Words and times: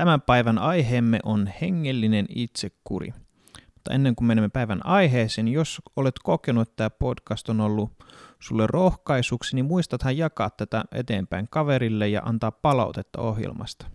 Tämän 0.00 0.20
päivän 0.20 0.58
aiheemme 0.58 1.18
on 1.24 1.50
hengellinen 1.60 2.26
itsekuri. 2.28 3.14
Mutta 3.74 3.92
ennen 3.92 4.16
kuin 4.16 4.26
menemme 4.26 4.48
päivän 4.48 4.86
aiheeseen, 4.86 5.44
niin 5.44 5.52
jos 5.52 5.82
olet 5.96 6.14
kokenut, 6.24 6.68
että 6.68 6.76
tämä 6.76 6.90
podcast 6.90 7.48
on 7.48 7.60
ollut 7.60 7.90
sulle 8.38 8.66
rohkaisuksi, 8.66 9.54
niin 9.54 9.64
muistathan 9.64 10.16
jakaa 10.16 10.50
tätä 10.50 10.84
eteenpäin 10.92 11.48
kaverille 11.50 12.08
ja 12.08 12.22
antaa 12.24 12.50
palautetta 12.50 13.20
ohjelmasta. 13.20 13.86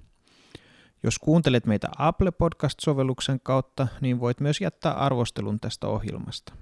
Jos 1.03 1.19
kuuntelet 1.19 1.65
meitä 1.65 1.87
Apple 1.97 2.31
Podcast-sovelluksen 2.31 3.39
kautta, 3.43 3.87
niin 4.01 4.19
voit 4.19 4.39
myös 4.39 4.61
jättää 4.61 4.93
arvostelun 4.93 5.59
tästä 5.59 5.87
ohjelmasta. 5.87 6.53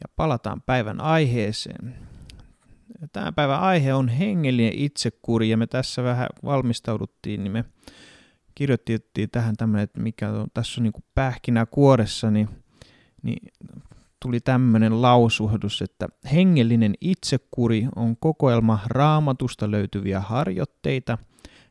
Ja 0.00 0.08
palataan 0.16 0.62
päivän 0.62 1.00
aiheeseen. 1.00 1.98
Tämän 3.12 3.34
päivän 3.34 3.60
aihe 3.60 3.94
on 3.94 4.08
hengellinen 4.08 4.72
itsekuri 4.72 5.48
ja 5.48 5.56
me 5.56 5.66
tässä 5.66 6.02
vähän 6.02 6.28
valmistauduttiin, 6.44 7.44
niin 7.44 7.52
me 7.52 7.64
kirjoitettiin 8.54 9.30
tähän 9.30 9.56
tämmöinen, 9.56 9.84
että 9.84 10.00
mikä 10.00 10.30
on, 10.30 10.48
tässä 10.54 10.80
on 10.80 10.82
niin 10.82 11.04
pähkinä 11.14 11.66
kuoressa, 11.66 12.30
niin, 12.30 12.48
niin 13.22 13.52
tuli 14.22 14.40
tämmöinen 14.40 15.02
lausuhdus, 15.02 15.82
että 15.82 16.08
hengellinen 16.32 16.94
itsekuri 17.00 17.86
on 17.96 18.16
kokoelma 18.16 18.80
raamatusta 18.86 19.70
löytyviä 19.70 20.20
harjoitteita 20.20 21.18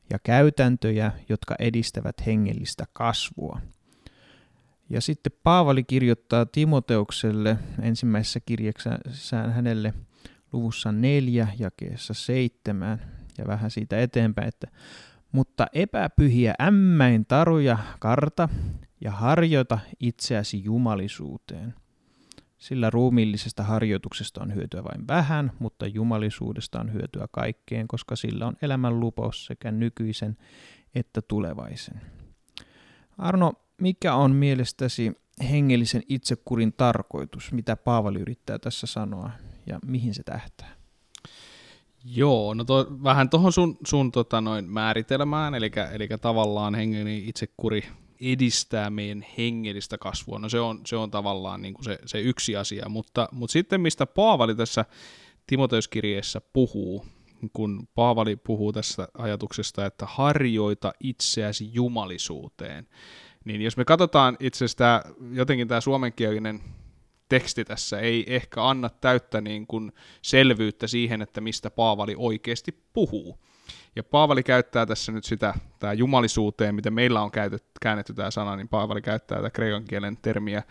ja 0.09 0.19
käytäntöjä, 0.19 1.11
jotka 1.29 1.55
edistävät 1.59 2.25
hengellistä 2.25 2.85
kasvua. 2.93 3.61
Ja 4.89 5.01
sitten 5.01 5.31
Paavali 5.43 5.83
kirjoittaa 5.83 6.45
Timoteukselle 6.45 7.57
ensimmäisessä 7.81 8.39
kirjassaan 8.39 9.53
hänelle– 9.53 9.93
luvussa 10.53 10.91
4 10.91 11.47
jakeessa 11.59 12.13
7 12.13 13.01
ja 13.37 13.47
vähän 13.47 13.71
siitä 13.71 13.99
eteenpäin, 14.01 14.47
että 14.47 14.67
mutta 15.31 15.67
epäpyhiä 15.73 16.53
ämmäin 16.61 17.25
taruja 17.25 17.77
karta 17.99 18.49
ja 19.01 19.11
harjoita 19.11 19.79
itseäsi 19.99 20.63
jumalisuuteen. 20.63 21.73
Sillä 22.57 22.89
ruumiillisesta 22.89 23.63
harjoituksesta 23.63 24.41
on 24.41 24.55
hyötyä 24.55 24.83
vain 24.83 25.07
vähän, 25.07 25.51
mutta 25.59 25.87
jumalisuudesta 25.87 26.79
on 26.79 26.93
hyötyä 26.93 27.27
kaikkeen, 27.31 27.87
koska 27.87 28.15
sillä 28.15 28.47
on 28.47 28.55
elämän 28.61 28.99
lupaus 28.99 29.45
sekä 29.45 29.71
nykyisen 29.71 30.37
että 30.95 31.21
tulevaisen. 31.21 32.01
Arno, 33.17 33.53
mikä 33.81 34.13
on 34.15 34.35
mielestäsi 34.35 35.13
hengellisen 35.51 36.01
itsekurin 36.09 36.73
tarkoitus, 36.73 37.51
mitä 37.51 37.75
Paavali 37.75 38.19
yrittää 38.19 38.59
tässä 38.59 38.87
sanoa? 38.87 39.31
Ja 39.69 39.79
mihin 39.85 40.13
se 40.13 40.23
tähtää? 40.23 40.75
Joo, 42.05 42.53
no 42.53 42.63
to, 42.63 42.87
vähän 43.03 43.29
tuohon 43.29 43.53
sun, 43.53 43.77
sun 43.87 44.11
tota 44.11 44.41
noin 44.41 44.65
määritelmään, 44.65 45.55
eli, 45.55 45.71
eli 45.91 46.07
tavallaan 46.21 46.75
hengeni 46.75 47.23
itsekuri 47.27 47.83
edistää 48.21 48.89
meidän 48.89 49.25
hengellistä 49.37 49.97
kasvua. 49.97 50.39
No 50.39 50.49
se 50.49 50.59
on, 50.59 50.81
se 50.85 50.95
on 50.95 51.11
tavallaan 51.11 51.61
niin 51.61 51.73
kuin 51.73 51.85
se, 51.85 51.99
se 52.05 52.21
yksi 52.21 52.55
asia, 52.55 52.89
mutta, 52.89 53.29
mutta 53.31 53.51
sitten 53.51 53.81
mistä 53.81 54.05
Paavali 54.05 54.55
tässä 54.55 54.85
Timoteuskirjeessä 55.47 56.41
puhuu, 56.53 57.05
kun 57.53 57.87
Paavali 57.95 58.35
puhuu 58.35 58.73
tässä 58.73 59.07
ajatuksesta, 59.17 59.85
että 59.85 60.05
harjoita 60.05 60.93
itseäsi 60.99 61.73
jumalisuuteen, 61.73 62.87
niin 63.45 63.61
jos 63.61 63.77
me 63.77 63.85
katsotaan 63.85 64.37
itse 64.39 64.65
asiassa 64.65 65.03
jotenkin 65.31 65.67
tämä 65.67 65.81
suomenkielinen 65.81 66.61
teksti 67.29 67.65
tässä 67.65 67.99
ei 67.99 68.23
ehkä 68.27 68.63
anna 68.63 68.89
täyttä 68.89 69.41
niin 69.41 69.67
kuin 69.67 69.91
selvyyttä 70.21 70.87
siihen, 70.87 71.21
että 71.21 71.41
mistä 71.41 71.69
Paavali 71.69 72.15
oikeasti 72.17 72.83
puhuu. 72.93 73.39
Ja 73.95 74.03
Paavali 74.03 74.43
käyttää 74.43 74.85
tässä 74.85 75.11
nyt 75.11 75.23
sitä, 75.23 75.53
tämä 75.79 75.93
jumalisuuteen, 75.93 76.75
miten 76.75 76.93
meillä 76.93 77.21
on 77.21 77.31
käytetty, 77.31 77.69
käännetty 77.81 78.13
tämä 78.13 78.31
sana, 78.31 78.55
niin 78.55 78.67
Paavali 78.67 79.01
käyttää 79.01 79.37
tätä 79.37 79.49
kreikan 79.49 79.83
kielen 79.83 80.17
termiä, 80.21 80.63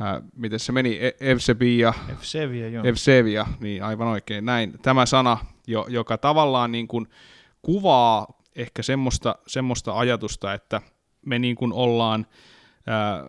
ää, 0.00 0.22
miten 0.36 0.58
se 0.58 0.72
meni, 0.72 0.98
e- 1.00 1.16
Evsebia, 1.20 1.94
Evsevia, 2.08 2.68
joo. 2.68 2.84
Evsevia, 2.84 3.46
niin 3.60 3.84
aivan 3.84 4.08
oikein 4.08 4.44
näin. 4.44 4.78
Tämä 4.82 5.06
sana, 5.06 5.38
jo, 5.66 5.86
joka 5.88 6.18
tavallaan 6.18 6.72
niin 6.72 6.88
kuin 6.88 7.06
kuvaa 7.62 8.26
ehkä 8.56 8.82
semmoista, 8.82 9.38
semmoista 9.46 9.98
ajatusta, 9.98 10.54
että 10.54 10.80
me 11.26 11.38
niin 11.38 11.56
kuin 11.56 11.72
ollaan 11.72 12.26
ää, 12.86 13.24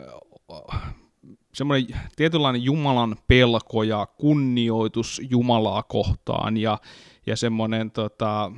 semmoinen 1.56 1.86
tietynlainen 2.16 2.62
Jumalan 2.62 3.16
pelko 3.26 3.82
ja 3.82 4.06
kunnioitus 4.06 5.20
Jumalaa 5.30 5.82
kohtaan 5.82 6.56
ja, 6.56 6.78
ja 7.26 7.36
semmoinen, 7.36 7.90
tota, 7.90 8.52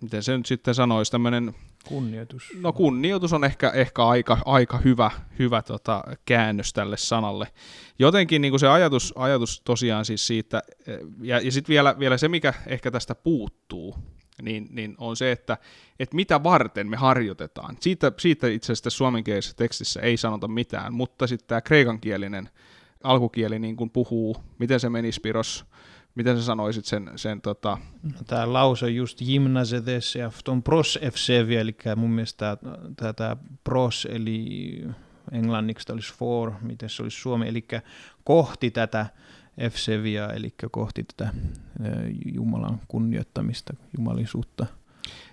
miten 0.00 0.22
se 0.22 0.36
nyt 0.36 0.46
sitten 0.46 0.74
sanoisi, 0.74 1.12
tämmöinen 1.12 1.54
Kunnioitus. 1.84 2.42
No 2.60 2.72
kunnioitus 2.72 3.32
on 3.32 3.44
ehkä, 3.44 3.70
ehkä 3.70 4.06
aika, 4.06 4.38
aika 4.44 4.78
hyvä, 4.78 5.10
hyvä 5.38 5.62
tota, 5.62 6.04
käännös 6.24 6.72
tälle 6.72 6.96
sanalle. 6.96 7.48
Jotenkin 7.98 8.42
niin 8.42 8.52
kuin 8.52 8.60
se 8.60 8.68
ajatus, 8.68 9.14
ajatus 9.16 9.60
tosiaan 9.64 10.04
siis 10.04 10.26
siitä, 10.26 10.62
ja, 11.22 11.40
ja 11.40 11.52
sitten 11.52 11.72
vielä, 11.72 11.98
vielä 11.98 12.18
se, 12.18 12.28
mikä 12.28 12.54
ehkä 12.66 12.90
tästä 12.90 13.14
puuttuu, 13.14 13.96
niin, 14.42 14.68
niin 14.70 14.94
on 14.98 15.16
se, 15.16 15.32
että, 15.32 15.58
että 16.00 16.16
mitä 16.16 16.42
varten 16.42 16.88
me 16.88 16.96
harjoitetaan. 16.96 17.76
Siitä, 17.80 18.12
siitä 18.18 18.48
itse 18.48 18.72
asiassa 18.72 18.90
suomenkielisessä 18.90 19.56
tekstissä 19.56 20.00
ei 20.00 20.16
sanota 20.16 20.48
mitään, 20.48 20.94
mutta 20.94 21.26
sitten 21.26 21.48
tämä 21.48 21.60
kreikankielinen 21.60 22.48
alkukieli 23.02 23.58
niin 23.58 23.76
kuin 23.76 23.90
puhuu, 23.90 24.36
miten 24.58 24.80
se 24.80 24.88
meni 24.88 25.12
Spiros, 25.12 25.64
miten 26.14 26.36
sä 26.36 26.42
sanoisit 26.42 26.84
sen, 26.84 27.10
sen 27.16 27.40
tota... 27.40 27.78
No, 28.02 28.18
tämä 28.26 28.52
lause 28.52 28.90
just 28.90 29.18
gymnasedes 29.18 30.14
ja 30.14 30.30
on 30.48 30.62
pros 30.62 30.98
efsevi, 31.02 31.56
eli 31.56 31.76
mun 31.96 32.10
mielestä 32.10 32.56
tämä 33.16 33.36
pros, 33.64 34.08
eli 34.10 34.84
englanniksi 35.32 35.92
olisi 35.92 36.14
for, 36.14 36.52
miten 36.62 36.90
se 36.90 37.02
olisi 37.02 37.20
suomi, 37.20 37.48
eli 37.48 37.64
kohti 38.24 38.70
tätä 38.70 39.06
Efsevia, 39.58 40.32
eli 40.32 40.54
kohti 40.70 41.04
tätä 41.04 41.34
Jumalan 42.34 42.80
kunnioittamista, 42.88 43.74
jumalisuutta. 43.98 44.66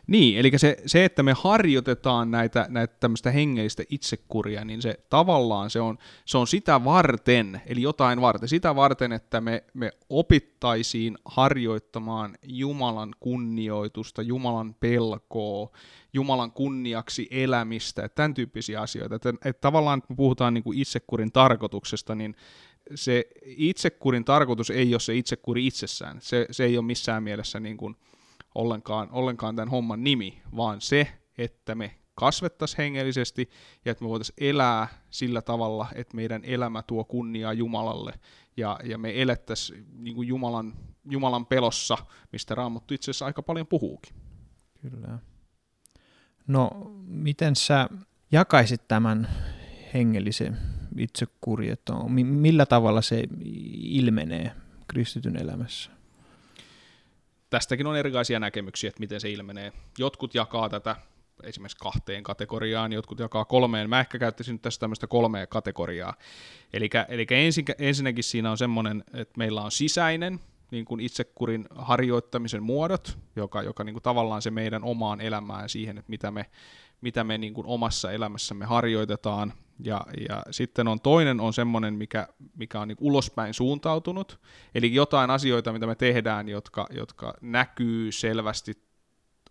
Niin, 0.07 0.39
eli 0.39 0.51
se, 0.55 0.77
se, 0.85 1.05
että 1.05 1.23
me 1.23 1.33
harjoitetaan 1.37 2.31
näitä, 2.31 2.65
näitä 2.69 2.95
tämmöistä 2.99 3.31
hengellistä 3.31 3.83
itsekuria, 3.89 4.65
niin 4.65 4.81
se 4.81 4.99
tavallaan 5.09 5.69
se 5.69 5.81
on, 5.81 5.97
se 6.25 6.37
on 6.37 6.47
sitä 6.47 6.83
varten, 6.83 7.61
eli 7.65 7.81
jotain 7.81 8.21
varten, 8.21 8.49
sitä 8.49 8.75
varten, 8.75 9.11
että 9.11 9.41
me, 9.41 9.63
me 9.73 9.91
opittaisiin 10.09 11.17
harjoittamaan 11.25 12.37
Jumalan 12.43 13.13
kunnioitusta, 13.19 14.21
Jumalan 14.21 14.75
pelkoa, 14.79 15.71
Jumalan 16.13 16.51
kunniaksi 16.51 17.27
elämistä, 17.31 18.09
tämän 18.09 18.33
tyyppisiä 18.33 18.81
asioita. 18.81 19.15
Että, 19.15 19.29
että 19.29 19.61
tavallaan, 19.61 20.01
kun 20.01 20.15
puhutaan 20.15 20.53
niin 20.53 20.63
kuin 20.63 20.79
itsekurin 20.79 21.31
tarkoituksesta, 21.31 22.15
niin 22.15 22.35
se 22.95 23.25
itsekurin 23.45 24.25
tarkoitus 24.25 24.69
ei 24.69 24.93
ole 24.93 24.99
se 24.99 25.15
itsekuri 25.15 25.67
itsessään. 25.67 26.17
Se, 26.21 26.47
se 26.51 26.63
ei 26.63 26.77
ole 26.77 26.85
missään 26.85 27.23
mielessä 27.23 27.59
niin 27.59 27.77
kuin 27.77 27.95
ollenkaan, 28.55 29.09
ollenkaan 29.11 29.55
tämän 29.55 29.69
homman 29.69 30.03
nimi, 30.03 30.41
vaan 30.55 30.81
se, 30.81 31.07
että 31.37 31.75
me 31.75 31.95
kasvettaisiin 32.15 32.77
hengellisesti 32.77 33.49
ja 33.85 33.91
että 33.91 34.03
me 34.03 34.09
voitaisiin 34.09 34.49
elää 34.49 34.87
sillä 35.09 35.41
tavalla, 35.41 35.87
että 35.95 36.15
meidän 36.15 36.43
elämä 36.43 36.81
tuo 36.81 37.03
kunniaa 37.03 37.53
Jumalalle 37.53 38.13
ja, 38.57 38.79
ja 38.83 38.97
me 38.97 39.21
elettäisiin 39.21 39.85
niin 39.91 40.27
Jumalan, 40.27 40.73
Jumalan 41.09 41.45
pelossa, 41.45 41.97
mistä 42.31 42.55
Raamattu 42.55 42.93
itse 42.93 43.11
asiassa 43.11 43.25
aika 43.25 43.43
paljon 43.43 43.67
puhuukin. 43.67 44.15
Kyllä. 44.81 45.19
No, 46.47 46.71
miten 47.07 47.55
sä 47.55 47.89
jakaisit 48.31 48.87
tämän 48.87 49.27
hengellisen 49.95 50.57
itsekuri, 50.97 51.69
että 51.69 51.93
on, 51.93 52.11
millä 52.11 52.65
tavalla 52.65 53.01
se 53.01 53.23
ilmenee 53.75 54.51
kristityn 54.87 55.41
elämässä? 55.41 55.91
Tästäkin 57.49 57.87
on 57.87 57.97
erilaisia 57.97 58.39
näkemyksiä, 58.39 58.87
että 58.87 58.99
miten 58.99 59.21
se 59.21 59.31
ilmenee. 59.31 59.73
Jotkut 59.97 60.35
jakaa 60.35 60.69
tätä 60.69 60.95
esimerkiksi 61.43 61.77
kahteen 61.77 62.23
kategoriaan, 62.23 62.93
jotkut 62.93 63.19
jakaa 63.19 63.45
kolmeen. 63.45 63.89
Mä 63.89 63.99
ehkä 63.99 64.19
käyttäisin 64.19 64.53
nyt 64.53 64.61
tässä 64.61 64.79
tämmöistä 64.79 65.07
kolmea 65.07 65.47
kategoriaa. 65.47 66.13
Eli 66.73 67.27
ensin, 67.29 67.65
ensinnäkin 67.79 68.23
siinä 68.23 68.51
on 68.51 68.57
semmoinen, 68.57 69.03
että 69.13 69.37
meillä 69.37 69.61
on 69.61 69.71
sisäinen 69.71 70.39
niin 70.71 70.85
kuin 70.85 70.99
itsekurin 71.01 71.65
harjoittamisen 71.75 72.63
muodot, 72.63 73.17
joka, 73.35 73.61
joka 73.63 73.83
niin 73.83 73.93
kuin 73.93 74.03
tavallaan 74.03 74.41
se 74.41 74.51
meidän 74.51 74.83
omaan 74.83 75.21
elämään 75.21 75.69
siihen, 75.69 75.97
että 75.97 76.09
mitä 76.09 76.31
me, 76.31 76.45
mitä 77.01 77.23
me 77.23 77.37
niin 77.37 77.53
kuin 77.53 77.67
omassa 77.67 78.11
elämässämme 78.11 78.65
harjoitetaan. 78.65 79.53
Ja, 79.79 80.01
ja 80.29 80.43
sitten 80.51 80.87
on 80.87 80.99
toinen 80.99 81.39
on 81.39 81.53
semmoinen, 81.53 81.93
mikä, 81.93 82.27
mikä 82.55 82.79
on 82.79 82.87
niin 82.87 82.97
ulospäin 83.01 83.53
suuntautunut, 83.53 84.39
eli 84.75 84.93
jotain 84.93 85.29
asioita, 85.29 85.73
mitä 85.73 85.87
me 85.87 85.95
tehdään, 85.95 86.49
jotka, 86.49 86.87
jotka 86.91 87.33
näkyy 87.41 88.11
selvästi 88.11 88.73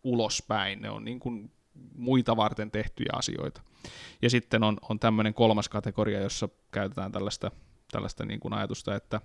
ulospäin. 0.05 0.83
Ne 0.83 0.91
on 0.91 1.05
niin 1.05 1.21
kuin 1.21 1.53
muita 1.95 2.37
varten 2.37 2.71
tehtyjä 2.71 3.11
asioita. 3.13 3.63
Ja 4.23 4.31
sitten 4.31 4.63
on, 4.63 4.77
on 4.91 4.99
tämmöinen 4.99 5.35
kolmas 5.35 5.69
kategoria, 5.69 6.21
jossa 6.21 6.49
käytetään 6.71 7.13
tällaista, 7.13 7.51
tällaista 7.93 8.25
niin 8.25 8.41
kuin 8.41 8.55
ajatusta, 8.55 8.95
että, 8.95 9.21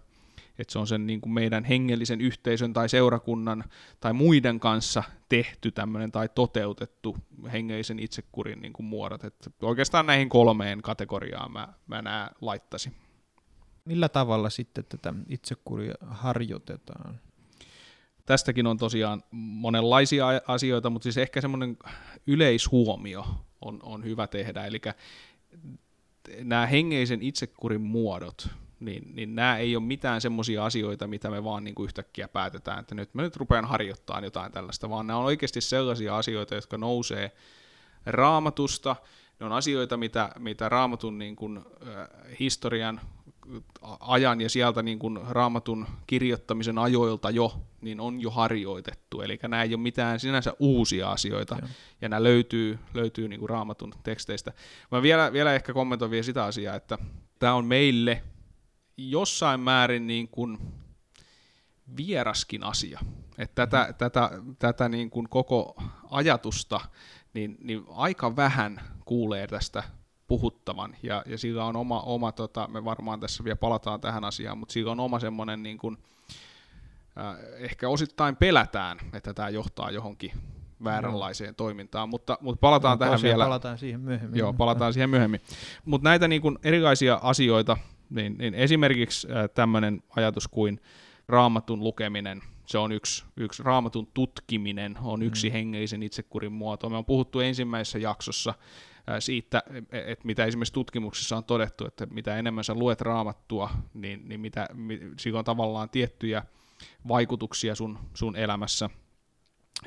että 0.59 0.71
se 0.71 0.79
on 0.79 0.88
sen 0.88 1.07
niin 1.07 1.21
kuin 1.21 1.33
meidän 1.33 1.63
hengellisen 1.63 2.21
yhteisön 2.21 2.73
tai 2.73 2.89
seurakunnan 2.89 3.63
tai 4.00 4.13
muiden 4.13 4.59
kanssa 4.59 5.03
tehty 5.29 5.71
tämmöinen 5.71 6.11
tai 6.11 6.29
toteutettu 6.35 7.17
hengellisen 7.51 8.00
itsekurin 8.00 8.61
niin 8.61 8.73
kuin 8.73 8.85
muodot. 8.85 9.23
Että 9.23 9.50
oikeastaan 9.61 10.06
näihin 10.06 10.29
kolmeen 10.29 10.81
kategoriaan 10.81 11.51
mä, 11.51 11.67
mä 11.88 12.01
nämä 12.01 12.29
laittaisin. 12.41 12.94
Millä 13.85 14.09
tavalla 14.09 14.50
sitten 14.50 14.85
tätä 14.89 15.13
itsekuria 15.29 15.94
harjoitetaan? 16.01 17.19
Tästäkin 18.25 18.67
on 18.67 18.77
tosiaan 18.77 19.23
monenlaisia 19.31 20.27
asioita, 20.47 20.89
mutta 20.89 21.03
siis 21.03 21.17
ehkä 21.17 21.41
semmoinen 21.41 21.77
yleishuomio 22.27 23.25
on, 23.61 23.79
on 23.83 24.03
hyvä 24.03 24.27
tehdä. 24.27 24.65
Eli 24.65 24.81
nämä 26.44 26.65
hengeisen 26.65 27.21
itsekurin 27.21 27.81
muodot, 27.81 28.50
niin, 28.80 29.16
niin 29.16 29.36
nämä 29.36 29.58
ei 29.58 29.76
ole 29.76 29.84
mitään 29.84 30.22
semmoisia 30.22 30.66
asioita, 30.66 31.08
mitä 31.08 31.30
me 31.30 31.44
vaan 31.44 31.64
niin 31.64 31.76
kuin 31.76 31.86
yhtäkkiä 31.86 32.28
päätetään, 32.28 32.80
että 32.80 32.96
nyt 32.96 33.14
mä 33.14 33.22
nyt 33.22 33.38
rupean 33.38 33.66
harjoittamaan 33.66 34.24
jotain 34.24 34.52
tällaista, 34.52 34.90
vaan 34.90 35.08
nämä 35.08 35.20
on 35.20 35.26
oikeasti 35.26 35.62
sellaisia 35.62 36.18
asioita, 36.18 36.56
jotka 36.56 36.78
nousee 36.78 37.31
raamatusta, 38.06 38.96
ne 39.40 39.46
on 39.46 39.52
asioita, 39.52 39.98
mitä, 39.98 40.30
mitä 40.40 40.70
raamatun 40.70 41.18
niin 41.18 41.36
kuin, 41.36 41.58
äh, 41.58 42.08
historian 42.40 43.02
ajan 44.00 44.42
ja 44.42 44.50
sieltä 44.50 44.84
niin 44.84 45.00
kuin 45.00 45.20
raamatun 45.30 45.88
kirjoittamisen 46.08 46.78
ajoilta 46.78 47.30
jo, 47.30 47.62
niin 47.81 48.00
on 48.00 48.22
jo 48.22 48.31
harjoitettu. 48.31 49.22
Eli 49.22 49.40
nämä 49.42 49.64
ei 49.64 49.76
ole 49.76 49.81
mitään 49.81 50.20
sinänsä 50.20 50.54
uusia 50.60 51.12
asioita, 51.12 51.58
Joo. 51.62 51.70
ja 52.02 52.10
nämä 52.10 52.24
löytyy, 52.24 52.80
löytyy 52.94 53.28
niin 53.28 53.40
kuin 53.40 53.50
raamatun 53.50 53.94
teksteistä. 54.04 54.54
Mä 54.92 55.02
vielä, 55.02 55.34
vielä 55.34 55.54
ehkä 55.54 55.74
kommentoin 55.74 56.12
vielä 56.12 56.24
sitä 56.24 56.44
asiaa, 56.44 56.76
että 56.76 56.98
tämä 57.40 57.54
on 57.54 57.66
meille 57.66 58.24
jossain 59.00 59.60
määrin 59.60 60.07
niin 60.07 60.28
kuin 60.28 60.57
vieraskin 61.98 62.63
asia. 62.63 63.00
Että 63.38 63.68
tätä, 63.68 63.78
mm-hmm. 63.78 63.96
tätä, 63.98 64.31
tätä 64.60 64.90
niin 64.90 65.10
kuin 65.10 65.30
koko 65.30 65.84
ajatusta 66.12 66.81
niin, 67.34 67.57
niin 67.62 67.84
aika 67.90 68.36
vähän 68.36 68.81
kuulee 69.06 69.48
tästä 69.48 69.84
puhuttavan, 70.28 70.96
ja, 71.04 71.24
ja 71.25 71.38
sillä 71.38 71.66
on 71.66 71.75
oma, 71.75 72.01
oma 72.01 72.31
tota, 72.31 72.68
me 72.68 72.86
varmaan 72.86 73.19
tässä 73.19 73.44
vielä 73.44 73.56
palataan 73.56 74.01
tähän 74.01 74.24
asiaan, 74.24 74.57
mutta 74.57 74.74
sillä 74.74 74.92
on 74.92 75.00
oma 75.00 75.19
semmoinen 75.19 75.63
niin 75.63 75.78
kuin, 75.78 75.98
äh, 77.18 77.36
ehkä 77.57 77.90
osittain 77.90 78.36
pelätään, 78.36 78.98
että 79.13 79.34
tämä 79.34 79.50
johtaa 79.50 79.92
johonkin 79.92 80.31
vääränlaiseen 80.84 81.50
no. 81.50 81.54
toimintaan, 81.57 82.10
mutta, 82.10 82.38
mutta 82.42 82.60
palataan 82.60 83.00
no, 83.00 83.06
tähän 83.06 83.22
vielä. 83.22 83.44
Palataan 83.44 83.78
siihen 83.78 84.00
myöhemmin. 84.00 84.40
Joo, 84.40 84.54
palataan 84.54 84.94
siihen 84.94 85.10
myöhemmin. 85.10 85.42
Mutta 85.86 86.10
näitä 86.10 86.28
niin 86.28 86.42
kuin 86.42 86.60
erilaisia 86.63 87.19
asioita, 87.24 87.78
niin, 88.09 88.35
niin 88.38 88.53
esimerkiksi 88.53 89.27
äh, 89.31 89.50
tämmöinen 89.56 90.03
ajatus 90.15 90.47
kuin 90.47 90.81
raamatun 91.27 91.83
lukeminen, 91.83 92.41
se 92.65 92.77
on 92.77 92.91
yksi, 92.91 93.23
yksi 93.38 93.63
raamatun 93.63 94.07
tutkiminen, 94.13 94.97
on 95.01 95.21
yksi 95.21 95.50
mm. 95.50 95.53
hengellisen 95.53 96.03
itsekurin 96.03 96.51
muoto. 96.51 96.89
Me 96.89 96.97
on 96.97 97.06
puhuttu 97.06 97.39
ensimmäisessä 97.39 98.00
jaksossa 98.00 98.53
siitä, 99.19 99.63
että 99.91 100.25
mitä 100.25 100.45
esimerkiksi 100.45 100.73
tutkimuksissa 100.73 101.38
on 101.38 101.44
todettu, 101.44 101.85
että 101.85 102.06
mitä 102.06 102.38
enemmän 102.38 102.63
sä 102.63 102.73
luet 102.73 103.01
raamattua, 103.01 103.69
niin, 103.94 104.29
niin 104.29 104.39
mitä, 104.39 104.67
sillä 105.17 105.39
on 105.39 105.45
tavallaan 105.45 105.89
tiettyjä 105.89 106.44
vaikutuksia 107.07 107.75
sun, 107.75 108.00
sun 108.13 108.35
elämässä. 108.35 108.89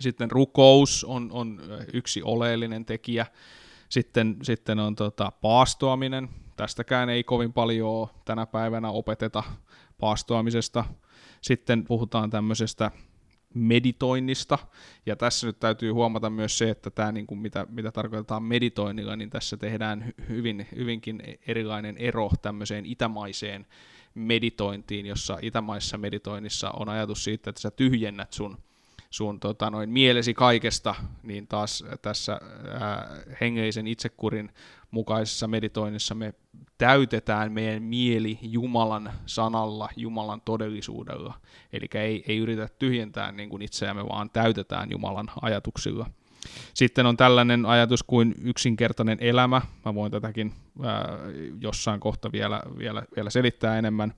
Sitten 0.01 0.31
rukous 0.31 1.05
on, 1.05 1.29
on 1.33 1.61
yksi 1.93 2.23
oleellinen 2.23 2.85
tekijä. 2.85 3.27
Sitten, 3.89 4.37
sitten 4.43 4.79
on 4.79 4.97
tota, 4.97 5.33
paastoaminen. 5.41 6.29
Tästäkään 6.63 7.09
ei 7.09 7.25
kovin 7.25 7.53
paljon 7.53 8.09
tänä 8.25 8.47
päivänä 8.47 8.91
opeteta 8.91 9.43
paastoamisesta. 9.99 10.85
Sitten 11.41 11.85
puhutaan 11.85 12.31
tämmöisestä 12.31 12.91
meditoinnista, 13.55 14.59
ja 15.07 15.17
tässä 15.17 15.47
nyt 15.47 15.61
täytyy 15.61 15.91
huomata 15.91 16.31
myös 16.31 16.59
se, 16.59 16.71
että 16.71 16.91
tämä, 16.91 17.13
niin 17.13 17.27
kuin 17.27 17.39
mitä, 17.39 17.67
mitä 17.71 17.93
tarkoitetaan 17.93 18.43
meditoinnilla, 18.43 19.17
niin 19.17 19.31
tässä 19.31 19.57
tehdään 19.57 20.13
hyvin, 20.29 20.69
hyvinkin 20.77 21.23
erilainen 21.47 21.97
ero 21.97 22.31
tämmöiseen 22.43 22.87
itämaiseen 22.87 23.67
meditointiin, 24.15 25.07
jossa 25.07 25.39
itämaisessa 25.43 25.99
meditoinnissa 25.99 26.71
on 26.71 26.89
ajatus 26.89 27.25
siitä, 27.25 27.51
että 27.51 27.63
sä 27.63 27.71
tyhjennät 27.71 28.33
sun 28.33 28.59
sun 29.13 29.41
tota, 29.41 29.71
noin, 29.71 29.91
mielesi 29.91 30.35
kaikesta, 30.35 30.95
niin 31.23 31.47
taas 31.47 31.85
tässä 32.03 32.41
ää, 32.81 33.09
hengellisen 33.41 33.87
itsekurin 33.87 34.51
mukaisessa 34.91 35.49
meditoinnissa 35.49 36.15
me 36.15 36.35
täytetään 36.79 37.53
meidän 37.53 37.83
mieli 37.83 38.39
Jumalan 38.43 39.13
sanalla, 39.27 39.89
Jumalan 39.97 40.41
todellisuudella. 40.41 41.35
Eli 41.73 41.87
ei, 41.95 42.25
ei 42.29 42.39
yritä 42.39 42.69
tyhjentää 42.79 43.33
niin 43.33 43.49
kuin 43.49 43.63
itseämme, 43.63 44.09
vaan 44.09 44.31
täytetään 44.31 44.91
Jumalan 44.91 45.31
ajatuksilla. 45.43 46.07
Sitten 46.75 47.07
on 47.07 47.17
tällainen 47.17 47.67
ajatus 47.67 48.03
kuin 48.03 48.35
yksinkertainen 48.43 49.19
elämä. 49.21 49.63
Mä 49.85 49.95
voin 49.95 50.13
tätäkin 50.13 50.53
ää, 50.83 51.19
jossain 51.61 52.01
kohta 52.01 52.33
vielä, 52.33 52.63
vielä, 52.79 53.03
vielä 53.17 53.31
selittää 53.31 53.79
enemmän. 53.79 54.15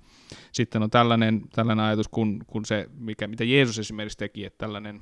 Sitten 0.52 0.82
on 0.82 0.90
tällainen, 0.90 1.42
tällainen 1.52 1.84
ajatus 1.84 2.08
kuin, 2.08 2.44
kuin 2.46 2.64
se, 2.64 2.88
mikä, 2.98 3.28
mitä 3.28 3.44
Jeesus 3.44 3.78
esimerkiksi 3.78 4.18
teki, 4.18 4.44
että 4.44 4.58
tällainen 4.58 5.00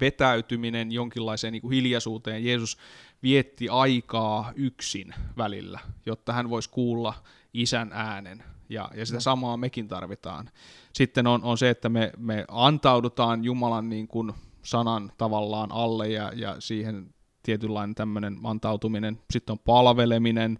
vetäytyminen 0.00 0.92
jonkinlaiseen 0.92 1.52
niin 1.52 1.62
kuin 1.62 1.72
hiljaisuuteen. 1.72 2.44
Jeesus 2.44 2.78
vietti 3.22 3.68
aikaa 3.68 4.52
yksin 4.56 5.14
välillä, 5.36 5.80
jotta 6.06 6.32
hän 6.32 6.50
voisi 6.50 6.70
kuulla 6.70 7.14
isän 7.54 7.90
äänen. 7.92 8.44
Ja, 8.68 8.90
ja 8.94 9.06
sitä 9.06 9.20
samaa 9.20 9.56
mekin 9.56 9.88
tarvitaan. 9.88 10.50
Sitten 10.92 11.26
on, 11.26 11.44
on 11.44 11.58
se, 11.58 11.70
että 11.70 11.88
me, 11.88 12.12
me 12.16 12.44
antaudutaan 12.48 13.44
Jumalan 13.44 13.88
niin 13.88 14.08
kuin 14.08 14.32
sanan 14.62 15.12
tavallaan 15.18 15.72
alle 15.72 16.08
ja, 16.08 16.32
ja 16.34 16.56
siihen 16.58 17.14
tietynlainen 17.42 17.94
tämmöinen 17.94 18.38
antautuminen. 18.44 19.18
Sitten 19.30 19.52
on 19.52 19.58
palveleminen, 19.58 20.58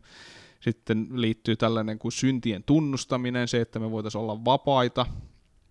sitten 0.61 1.09
liittyy 1.13 1.57
tällainen 1.57 1.99
kuin 1.99 2.13
syntien 2.13 2.65
tunnustaminen, 2.65 3.49
se, 3.49 3.61
että 3.61 3.79
me 3.79 3.91
voitaisiin 3.91 4.23
olla 4.23 4.45
vapaita. 4.45 5.07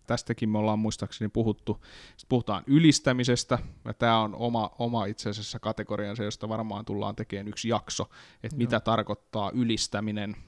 Tästäkin 0.08 0.50
me 0.50 0.58
ollaan 0.58 0.80
muistaakseni 0.80 1.30
puhuttu. 1.30 1.74
Sitten 2.08 2.30
puhutaan 2.30 2.64
ylistämisestä, 2.68 3.60
ja 3.86 3.94
tämä 3.94 4.20
on 4.20 4.36
oma, 4.36 4.72
oma 4.80 5.06
itse 5.06 5.30
asiassa 5.30 5.60
kategoriansa, 5.60 6.24
josta 6.24 6.50
varmaan 6.50 6.86
tullaan 6.86 7.16
tekemään 7.16 7.48
yksi 7.48 7.70
jakso, 7.70 8.04
että 8.44 8.56
Joo. 8.56 8.58
mitä 8.58 8.80
tarkoittaa 8.80 9.52
ylistäminen– 9.54 10.36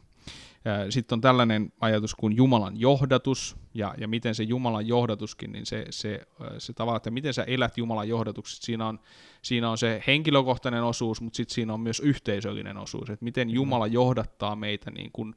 sitten 0.90 1.16
on 1.16 1.22
tällainen 1.22 1.74
ajatus 1.80 2.16
kuin 2.16 2.36
Jumalan 2.36 2.80
johdatus, 2.80 3.58
ja, 3.74 3.96
ja 3.98 4.08
miten 4.08 4.36
se 4.36 4.44
Jumalan 4.44 4.88
johdatuskin, 4.88 5.52
niin 5.52 5.66
se, 5.66 5.86
se, 5.90 6.28
se 6.58 6.74
tavalla, 6.74 6.98
että 6.98 7.12
miten 7.12 7.34
sä 7.34 7.44
elät 7.44 7.78
Jumalan 7.78 8.10
johdatukset, 8.10 8.62
siinä 8.62 8.88
on, 8.88 9.00
siinä 9.42 9.70
on 9.70 9.78
se 9.78 10.04
henkilökohtainen 10.08 10.84
osuus, 10.84 11.22
mutta 11.22 11.38
sitten 11.38 11.56
siinä 11.56 11.74
on 11.74 11.80
myös 11.80 12.00
yhteisöllinen 12.00 12.78
osuus, 12.78 13.10
että 13.10 13.26
miten 13.26 13.50
Jumala 13.50 13.88
johdattaa 13.88 14.56
meitä 14.56 14.92
niin 14.92 15.10
kuin 15.14 15.36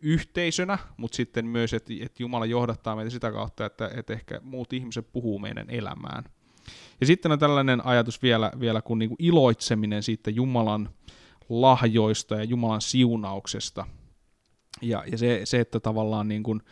yhteisönä, 0.00 0.78
mutta 0.96 1.16
sitten 1.16 1.46
myös, 1.46 1.74
että, 1.74 1.92
että 2.00 2.22
Jumala 2.22 2.46
johdattaa 2.46 2.96
meitä 2.96 3.10
sitä 3.10 3.32
kautta, 3.32 3.66
että, 3.66 3.90
että 3.96 4.12
ehkä 4.12 4.40
muut 4.42 4.72
ihmiset 4.72 5.12
puhuu 5.12 5.38
meidän 5.38 5.70
elämään. 5.70 6.24
Ja 7.00 7.06
sitten 7.06 7.32
on 7.32 7.38
tällainen 7.38 7.86
ajatus 7.86 8.22
vielä, 8.22 8.52
vielä 8.60 8.82
kuin, 8.82 8.98
niin 8.98 9.08
kuin 9.08 9.16
iloitseminen 9.18 10.02
siitä 10.02 10.30
Jumalan 10.30 10.90
lahjoista 11.48 12.34
ja 12.34 12.44
Jumalan 12.44 12.80
siunauksesta– 12.80 13.86
ja, 14.82 15.04
ja 15.12 15.18
se, 15.18 15.40
se, 15.44 15.60
että 15.60 15.80
tavallaan 15.80 16.28
niin 16.28 16.42
kuin, 16.42 16.62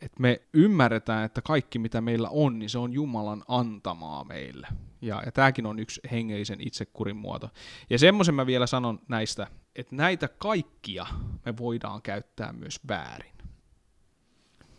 että 0.00 0.20
me 0.20 0.40
ymmärretään, 0.52 1.24
että 1.24 1.42
kaikki 1.42 1.78
mitä 1.78 2.00
meillä 2.00 2.28
on, 2.30 2.58
niin 2.58 2.70
se 2.70 2.78
on 2.78 2.92
Jumalan 2.92 3.42
antamaa 3.48 4.24
meille. 4.24 4.66
Ja, 5.02 5.22
ja 5.26 5.32
tämäkin 5.32 5.66
on 5.66 5.78
yksi 5.78 6.00
hengellisen 6.10 6.60
itsekurin 6.60 7.16
muoto. 7.16 7.50
Ja 7.90 7.98
semmoisen 7.98 8.34
mä 8.34 8.46
vielä 8.46 8.66
sanon 8.66 9.00
näistä, 9.08 9.46
että 9.76 9.96
näitä 9.96 10.28
kaikkia 10.28 11.06
me 11.44 11.56
voidaan 11.56 12.02
käyttää 12.02 12.52
myös 12.52 12.80
väärin. 12.88 13.32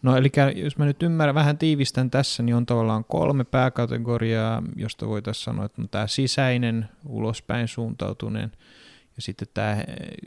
No 0.01 0.17
eli 0.17 0.31
jos 0.55 0.77
mä 0.77 0.86
nyt 0.86 1.03
ymmärrän, 1.03 1.36
vähän 1.36 1.57
tiivistän 1.57 2.12
tässä, 2.12 2.43
niin 2.43 2.55
on 2.55 2.65
tavallaan 2.65 3.05
kolme 3.05 3.43
pääkategoriaa, 3.43 4.63
josta 4.75 5.07
voitaisiin 5.07 5.43
sanoa, 5.43 5.65
että 5.65 5.81
on 5.81 5.89
tämä 5.89 6.07
sisäinen, 6.07 6.89
ulospäin 7.05 7.67
suuntautuneen, 7.67 8.51
ja 9.17 9.21
sitten 9.21 9.47
tämä 9.53 9.83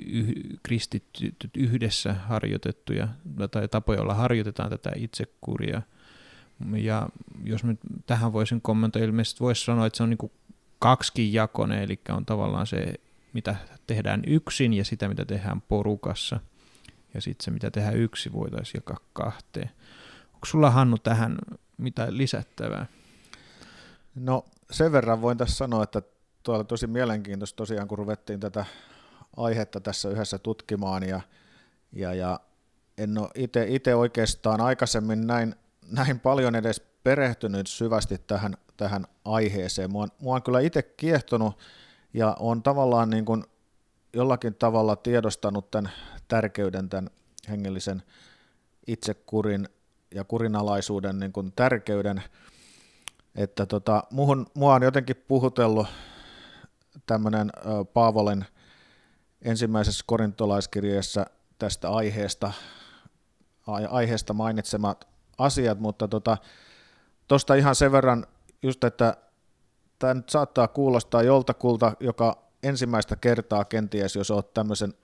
yh, 0.06 0.28
kristittyt 0.62 1.56
yhdessä 1.56 2.14
harjoitettuja, 2.14 3.08
tai 3.50 3.68
tapoja, 3.68 3.98
joilla 3.98 4.14
harjoitetaan 4.14 4.70
tätä 4.70 4.90
itsekuria. 4.96 5.82
Ja 6.76 7.08
jos 7.44 7.64
nyt 7.64 7.80
tähän 8.06 8.32
voisin 8.32 8.60
kommentoida, 8.60 9.06
ilmeisesti 9.06 9.40
voisi 9.40 9.64
sanoa, 9.64 9.86
että 9.86 9.96
se 9.96 10.02
on 10.02 10.10
niin 10.10 10.32
kaksikin 10.78 11.32
jakone, 11.32 11.82
eli 11.82 12.00
on 12.08 12.26
tavallaan 12.26 12.66
se, 12.66 12.94
mitä 13.32 13.56
tehdään 13.86 14.22
yksin 14.26 14.72
ja 14.72 14.84
sitä, 14.84 15.08
mitä 15.08 15.24
tehdään 15.24 15.60
porukassa. 15.60 16.40
Ja 17.14 17.20
sitten 17.20 17.44
se, 17.44 17.50
mitä 17.50 17.70
tehdään 17.70 17.96
yksi, 17.96 18.32
voitaisiin 18.32 18.78
jakaa 18.78 19.00
kahteen. 19.12 19.70
Onko 20.34 20.46
sulla 20.46 20.70
Hannu 20.70 20.98
tähän 20.98 21.38
mitä 21.78 22.06
lisättävää? 22.10 22.86
No 24.14 24.44
sen 24.70 24.92
verran 24.92 25.22
voin 25.22 25.38
tässä 25.38 25.56
sanoa, 25.56 25.82
että 25.82 26.02
tuolla 26.42 26.64
tosi 26.64 26.86
mielenkiintoista 26.86 27.56
tosiaan, 27.56 27.88
kun 27.88 27.98
ruvettiin 27.98 28.40
tätä 28.40 28.64
aihetta 29.36 29.80
tässä 29.80 30.08
yhdessä 30.08 30.38
tutkimaan 30.38 31.08
ja, 31.08 31.20
ja, 31.92 32.14
ja 32.14 32.40
en 32.98 33.18
ole 33.18 33.28
itse 33.66 33.94
oikeastaan 33.94 34.60
aikaisemmin 34.60 35.26
näin, 35.26 35.54
näin 35.90 36.20
paljon 36.20 36.54
edes 36.54 36.80
perehtynyt 37.04 37.66
syvästi 37.66 38.18
tähän, 38.26 38.54
tähän 38.76 39.06
aiheeseen. 39.24 39.92
Mua, 39.92 40.06
mua 40.18 40.34
on 40.34 40.42
kyllä 40.42 40.60
itse 40.60 40.82
kiehtonut 40.82 41.58
ja 42.14 42.36
on 42.38 42.62
tavallaan 42.62 43.10
niin 43.10 43.24
kuin 43.24 43.44
jollakin 44.12 44.54
tavalla 44.54 44.96
tiedostanut 44.96 45.70
tämän 45.70 45.92
tärkeyden, 46.28 46.88
tämän 46.88 47.10
hengellisen 47.48 48.02
itsekurin 48.86 49.68
ja 50.14 50.24
kurinalaisuuden 50.24 51.18
niin 51.18 51.32
kuin 51.32 51.52
tärkeyden, 51.56 52.22
että 53.34 53.66
tota, 53.66 54.04
muhun, 54.10 54.46
mua 54.54 54.74
on 54.74 54.82
jotenkin 54.82 55.24
puhutellut 55.28 55.86
tämmöinen 57.06 57.50
Paavolen 57.92 58.46
ensimmäisessä 59.42 60.04
korintolaiskirjeessä 60.06 61.26
tästä 61.58 61.90
aiheesta, 61.90 62.52
aiheesta 63.88 64.32
mainitsemat 64.32 65.08
asiat, 65.38 65.80
mutta 65.80 66.08
tuosta 66.08 66.36
tota, 67.28 67.54
ihan 67.54 67.74
sen 67.74 67.92
verran 67.92 68.26
just, 68.62 68.84
että 68.84 69.16
tämä 69.98 70.14
nyt 70.14 70.28
saattaa 70.28 70.68
kuulostaa 70.68 71.22
joltakulta, 71.22 71.92
joka 72.00 72.50
ensimmäistä 72.62 73.16
kertaa 73.16 73.64
kenties, 73.64 74.16
jos 74.16 74.30
olet 74.30 74.54
tämmöisen 74.54 74.94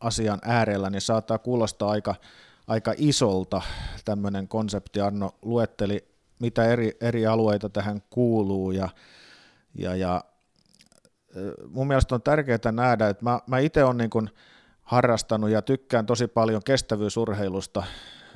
asian 0.00 0.38
äärellä, 0.42 0.90
niin 0.90 1.00
saattaa 1.00 1.38
kuulostaa 1.38 1.90
aika, 1.90 2.14
aika 2.66 2.94
isolta 2.96 3.62
tämmöinen 4.04 4.48
konsepti. 4.48 5.00
Arno 5.00 5.34
luetteli, 5.42 6.08
mitä 6.38 6.64
eri, 6.64 6.96
eri 7.00 7.26
alueita 7.26 7.68
tähän 7.68 8.02
kuuluu 8.10 8.70
ja, 8.70 8.88
ja, 9.74 9.96
ja 9.96 10.24
mun 11.68 11.86
mielestä 11.86 12.14
on 12.14 12.22
tärkeää 12.22 12.72
nähdä, 12.72 13.08
että 13.08 13.24
mä, 13.24 13.40
mä 13.46 13.58
itse 13.58 13.84
olen 13.84 13.96
niin 13.96 14.30
harrastanut 14.82 15.50
ja 15.50 15.62
tykkään 15.62 16.06
tosi 16.06 16.26
paljon 16.26 16.62
kestävyysurheilusta, 16.64 17.82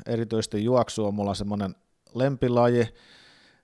erityisesti 0.07 0.65
juoksu 0.65 1.07
on 1.07 1.15
mulla 1.15 1.35
semmoinen 1.35 1.75
lempilaji, 2.15 2.95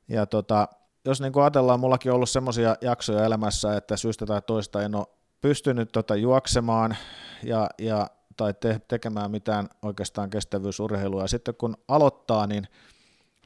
ja 0.08 0.26
tota, 0.26 0.68
jos 1.04 1.20
niin 1.20 1.32
ajatellaan, 1.42 1.80
mullakin 1.80 2.12
on 2.12 2.14
ollut 2.14 2.30
semmoisia 2.30 2.76
jaksoja 2.80 3.25
elämässä, 3.25 3.76
että 3.76 3.96
syystä 3.96 4.26
tai 4.26 4.42
toista 4.42 4.82
en 4.82 4.94
ole 4.94 5.06
pystynyt 5.40 5.92
tota 5.92 6.16
juoksemaan 6.16 6.96
ja, 7.42 7.70
ja, 7.78 8.06
tai 8.37 8.54
te, 8.54 8.80
tekemään 8.88 9.30
mitään 9.30 9.68
oikeastaan 9.82 10.30
kestävyysurheilua, 10.30 11.22
ja 11.22 11.28
sitten 11.28 11.54
kun 11.54 11.76
aloittaa, 11.88 12.46
niin, 12.46 12.68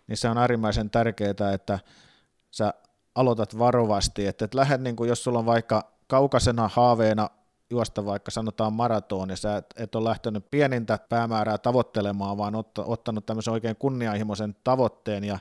niin 0.07 0.17
se 0.17 0.29
on 0.29 0.39
äärimmäisen 0.39 0.91
tärkeää, 0.91 1.53
että 1.55 1.79
sä 2.51 2.75
aloitat 3.15 3.59
varovasti, 3.59 4.27
että 4.27 4.45
et 4.45 4.55
lähde, 4.55 4.79
niin 4.79 4.97
kuin, 4.97 5.09
jos 5.09 5.25
sulla 5.25 5.39
on 5.39 5.47
vaikka 5.47 5.93
kaukaisena 6.07 6.71
haaveena 6.73 7.31
juosta 7.71 8.05
vaikka 8.05 8.31
sanotaan 8.31 8.73
maraton, 8.73 9.31
ja 9.31 9.37
sä 9.37 9.57
et, 9.57 9.67
et 9.77 9.95
ole 9.95 10.09
lähtenyt 10.09 10.51
pienintä 10.51 10.99
päämäärää 11.09 11.59
tavoittelemaan, 11.59 12.39
vaan 12.39 12.55
ot, 12.55 12.79
ottanut 12.79 13.27
tämmöisen 13.27 13.53
oikein 13.53 13.77
kunnianhimoisen 13.77 14.57
tavoitteen, 14.65 15.25
ja, 15.25 15.39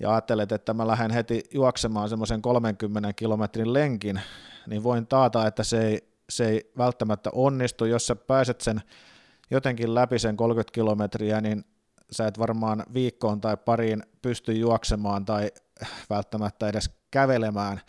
ja 0.00 0.10
ajattelet, 0.10 0.52
että 0.52 0.74
mä 0.74 0.86
lähden 0.86 1.10
heti 1.10 1.42
juoksemaan 1.54 2.08
semmoisen 2.08 2.42
30 2.42 3.12
kilometrin 3.12 3.72
lenkin, 3.72 4.20
niin 4.66 4.82
voin 4.82 5.06
taata, 5.06 5.46
että 5.46 5.64
se 5.64 5.86
ei, 5.86 6.08
se 6.30 6.48
ei 6.48 6.72
välttämättä 6.78 7.30
onnistu, 7.32 7.84
jos 7.84 8.06
sä 8.06 8.16
pääset 8.16 8.60
sen 8.60 8.82
jotenkin 9.50 9.94
läpi 9.94 10.18
sen 10.18 10.36
30 10.36 10.72
kilometriä, 10.72 11.40
niin 11.40 11.64
sä 12.10 12.26
et 12.26 12.38
varmaan 12.38 12.84
viikkoon 12.94 13.40
tai 13.40 13.56
pariin 13.56 14.02
pysty 14.22 14.52
juoksemaan 14.52 15.24
tai 15.24 15.50
välttämättä 16.10 16.68
edes 16.68 16.90
kävelemään 17.10 17.80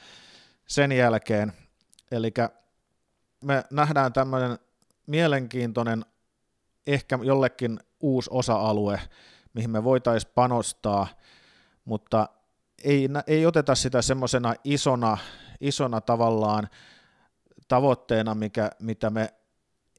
sen 0.67 0.91
jälkeen. 0.91 1.53
Eli 2.11 2.33
me 3.43 3.63
nähdään 3.71 4.13
tämmöinen 4.13 4.59
mielenkiintoinen, 5.07 6.05
ehkä 6.87 7.19
jollekin 7.23 7.79
uusi 7.99 8.29
osa-alue, 8.33 9.01
mihin 9.53 9.69
me 9.69 9.83
voitaisiin 9.83 10.31
panostaa, 10.35 11.07
mutta 11.85 12.29
ei, 12.83 13.09
ei 13.27 13.45
oteta 13.45 13.75
sitä 13.75 14.01
semmoisena 14.01 14.53
isona, 14.63 15.17
isona 15.61 16.01
tavallaan 16.01 16.67
tavoitteena, 17.67 18.35
mikä, 18.35 18.71
mitä 18.79 19.09
me 19.09 19.33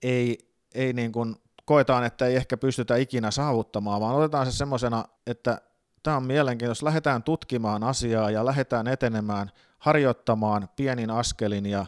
ei, 0.02 0.38
ei 0.74 0.92
niin 0.92 1.12
kuin 1.12 1.36
koetaan, 1.64 2.04
että 2.04 2.26
ei 2.26 2.36
ehkä 2.36 2.56
pystytä 2.56 2.96
ikinä 2.96 3.30
saavuttamaan, 3.30 4.00
vaan 4.00 4.14
otetaan 4.14 4.46
se 4.46 4.52
semmoisena, 4.52 5.04
että 5.26 5.60
tämä 6.08 6.16
on 6.16 6.26
mielenkiintoista, 6.26 6.86
lähdetään 6.86 7.22
tutkimaan 7.22 7.84
asiaa 7.84 8.30
ja 8.30 8.46
lähdetään 8.46 8.86
etenemään, 8.88 9.50
harjoittamaan 9.78 10.68
pienin 10.76 11.10
askelin 11.10 11.66
ja, 11.66 11.86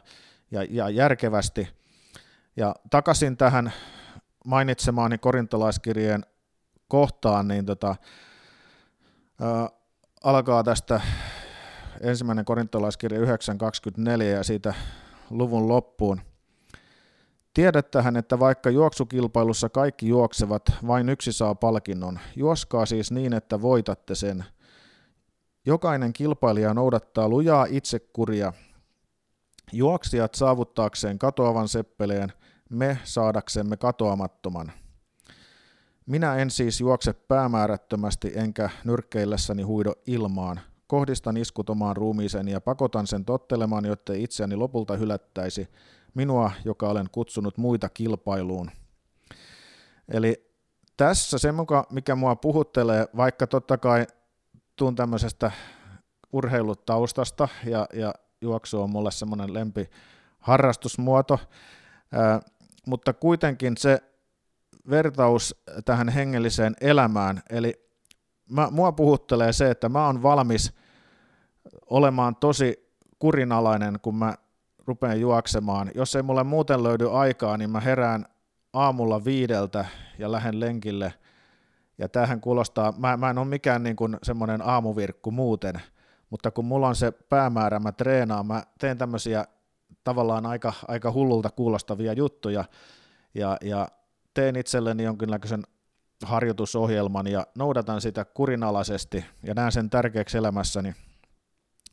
ja, 0.51 0.67
ja 0.71 0.89
järkevästi. 0.89 1.69
Ja 2.57 2.75
takaisin 2.91 3.37
tähän 3.37 3.73
mainitsemaani 4.45 5.19
korintolaiskirjeen 5.19 6.27
kohtaan, 6.89 7.49
niin 7.49 7.67
tota, 7.67 7.97
ää, 9.41 9.69
alkaa 10.25 10.65
tästä 10.65 11.01
ensimmäinen 12.01 12.45
korintolaiskirja 12.45 13.21
9.24 13.21 14.23
ja 14.23 14.45
siitä 14.45 14.75
luvun 15.31 15.69
loppuun. 15.69 16.21
Tiedettähän, 17.55 18.17
että 18.17 18.39
vaikka 18.39 18.71
juoksukilpailussa 18.71 19.69
kaikki 19.69 20.09
juoksevat, 20.09 20.63
vain 20.87 21.09
yksi 21.09 21.33
saa 21.33 21.55
palkinnon. 21.55 22.19
Juoskaa 22.37 22.87
siis 22.87 23.13
niin, 23.13 23.33
että 23.33 23.63
voitatte 23.63 24.15
sen. 24.15 24.45
Jokainen 25.67 26.13
kilpailija 26.13 26.75
noudattaa 26.75 27.29
lujaa 27.29 27.67
itsekuria. 27.71 28.53
Juoksijat 29.73 30.35
saavuttaakseen 30.35 31.19
katoavan 31.19 31.69
seppeleen, 31.69 32.33
me 32.71 32.99
saadaksemme 33.05 33.77
katoamattoman. 33.77 34.73
Minä 36.07 36.37
en 36.37 36.51
siis 36.51 36.81
juokse 36.81 37.13
päämäärättömästi 37.13 38.33
enkä 38.35 38.71
nyrkkeillessäni 38.85 39.63
huido 39.63 39.93
ilmaan. 40.07 40.61
Kohdistan 40.87 41.37
iskut 41.37 41.71
omaan 41.71 41.97
ruumiiseen 41.97 42.49
ja 42.49 42.61
pakotan 42.61 43.07
sen 43.07 43.25
tottelemaan, 43.25 43.85
jotta 43.85 44.13
itseäni 44.13 44.57
lopulta 44.57 44.97
hylättäisi– 44.97 45.69
minua, 46.15 46.51
joka 46.65 46.89
olen 46.89 47.07
kutsunut 47.13 47.59
muita 47.59 47.89
kilpailuun. 47.89 48.71
Eli 50.09 50.51
tässä 50.97 51.39
se, 51.39 51.49
mikä 51.91 52.15
mua 52.15 52.37
puhuttelee, 52.37 53.07
vaikka 53.17 53.47
totta 53.47 53.79
kai 53.79 54.07
tuun 54.77 54.95
tämmöisestä 54.95 55.51
urheilutaustasta 56.33 57.49
ja, 57.65 57.87
ja 57.93 58.15
juoksu 58.41 58.83
on 58.83 58.91
mulle 58.91 59.11
semmoinen 59.11 59.55
lempi 59.55 59.91
harrastusmuoto, 60.39 61.41
ää, 62.13 62.41
mutta 62.87 63.13
kuitenkin 63.13 63.77
se 63.77 64.03
vertaus 64.91 65.63
tähän 65.85 66.09
hengelliseen 66.09 66.75
elämään, 66.81 67.43
eli 67.51 67.91
mä, 68.51 68.69
mua 68.71 68.93
puhuttelee 68.93 69.53
se, 69.53 69.71
että 69.71 69.89
mä 69.89 70.07
oon 70.07 70.23
valmis 70.23 70.75
olemaan 71.91 72.37
tosi 72.37 72.91
kurinalainen, 73.19 73.99
kun 74.03 74.17
mä 74.17 74.35
rupean 74.91 75.21
juoksemaan. 75.21 75.91
Jos 75.95 76.17
ei 76.17 76.23
mulle 76.23 76.45
muuten 76.45 76.83
löydy 76.83 77.19
aikaa, 77.19 77.57
niin 77.57 77.71
mä 77.71 77.81
herään 77.81 78.27
aamulla 78.73 79.25
viideltä 79.25 79.85
ja 80.19 80.33
lähden 80.33 80.61
lenkille. 80.61 81.15
Ja 81.99 82.09
tähän 82.09 82.41
kuulostaa, 82.41 82.93
mä, 82.99 83.17
mä 83.17 83.31
en 83.31 83.39
ole 83.39 83.47
mikään 83.47 83.83
niin 83.83 83.97
kuin 83.97 84.17
semmoinen 84.23 84.63
aamuvirkku 84.63 85.31
muuten, 85.31 85.75
mutta 86.31 86.51
kun 86.51 86.65
mulla 86.65 86.89
on 86.89 86.97
se 86.97 87.11
päämäärä, 87.11 87.79
mä 87.79 87.93
treenaan, 87.93 88.47
mä 88.47 88.63
teen 88.79 88.99
tämmöisiä 88.99 89.45
tavallaan 90.05 90.47
aika, 90.47 90.73
aika 90.89 91.13
hullulta 91.13 91.51
kuulostavia 91.51 92.13
juttuja 92.13 92.65
ja, 93.35 93.57
ja 93.61 93.89
teen 94.35 94.57
itselleni 94.57 95.03
jonkinlaisen 95.03 95.63
harjoitusohjelman 96.25 97.27
ja 97.27 97.47
noudatan 97.55 98.01
sitä 98.01 98.25
kurinalaisesti 98.25 99.25
ja 99.43 99.55
näen 99.55 99.73
sen 99.73 99.91
tärkeäksi 99.91 100.39
elämässäni. 100.39 100.95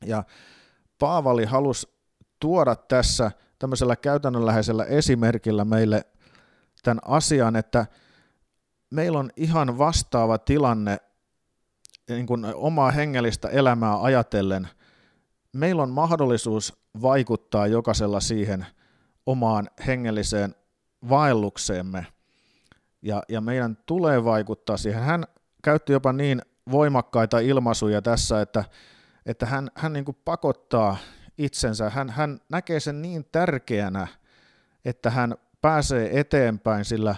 Ja 0.05 0.23
Paavali 0.99 1.45
halusi 1.45 1.96
tuoda 2.39 2.75
tässä 2.75 3.31
tämmöisellä 3.59 3.95
käytännönläheisellä 3.95 4.83
esimerkillä 4.83 5.65
meille 5.65 6.05
tämän 6.83 6.99
asian, 7.05 7.55
että 7.55 7.85
meillä 8.91 9.19
on 9.19 9.29
ihan 9.35 9.77
vastaava 9.77 10.37
tilanne 10.37 10.97
niin 12.09 12.25
kuin 12.25 12.45
omaa 12.55 12.91
hengellistä 12.91 13.49
elämää 13.49 14.01
ajatellen. 14.01 14.67
Meillä 15.53 15.83
on 15.83 15.89
mahdollisuus 15.89 16.73
vaikuttaa 17.01 17.67
jokaisella 17.67 18.19
siihen 18.19 18.65
omaan 19.25 19.69
hengelliseen 19.87 20.55
vaellukseemme. 21.09 22.07
Ja, 23.01 23.23
ja 23.29 23.41
meidän 23.41 23.77
tulee 23.85 24.23
vaikuttaa 24.23 24.77
siihen. 24.77 25.03
Hän 25.03 25.25
käytti 25.63 25.93
jopa 25.93 26.13
niin 26.13 26.41
voimakkaita 26.71 27.39
ilmaisuja 27.39 28.01
tässä, 28.01 28.41
että, 28.41 28.63
että 29.25 29.45
hän, 29.45 29.71
hän 29.75 29.93
niin 29.93 30.05
pakottaa 30.25 30.97
itsensä. 31.37 31.89
Hän, 31.89 32.09
hän 32.09 32.39
näkee 32.49 32.79
sen 32.79 33.01
niin 33.01 33.25
tärkeänä, 33.31 34.07
että 34.85 35.09
hän 35.09 35.35
pääsee 35.61 36.19
eteenpäin 36.19 36.85
sillä 36.85 37.15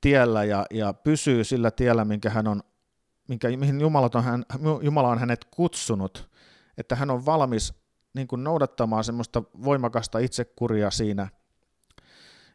tiellä 0.00 0.44
ja, 0.44 0.66
ja 0.70 0.92
pysyy 0.92 1.44
sillä 1.44 1.70
tiellä, 1.70 2.04
minkä 2.04 2.30
hän 2.30 2.46
on, 2.46 2.62
minkä, 3.28 3.48
mihin 3.56 3.84
on, 4.14 4.24
hän, 4.24 4.44
Jumala 4.82 5.08
on 5.08 5.18
hänet 5.18 5.44
kutsunut, 5.44 6.30
että 6.78 6.96
hän 6.96 7.10
on 7.10 7.26
valmis 7.26 7.74
niin 8.14 8.28
kuin 8.28 8.44
noudattamaan 8.44 9.04
semmoista 9.04 9.42
voimakasta 9.64 10.18
itsekuria 10.18 10.90
siinä. 10.90 11.28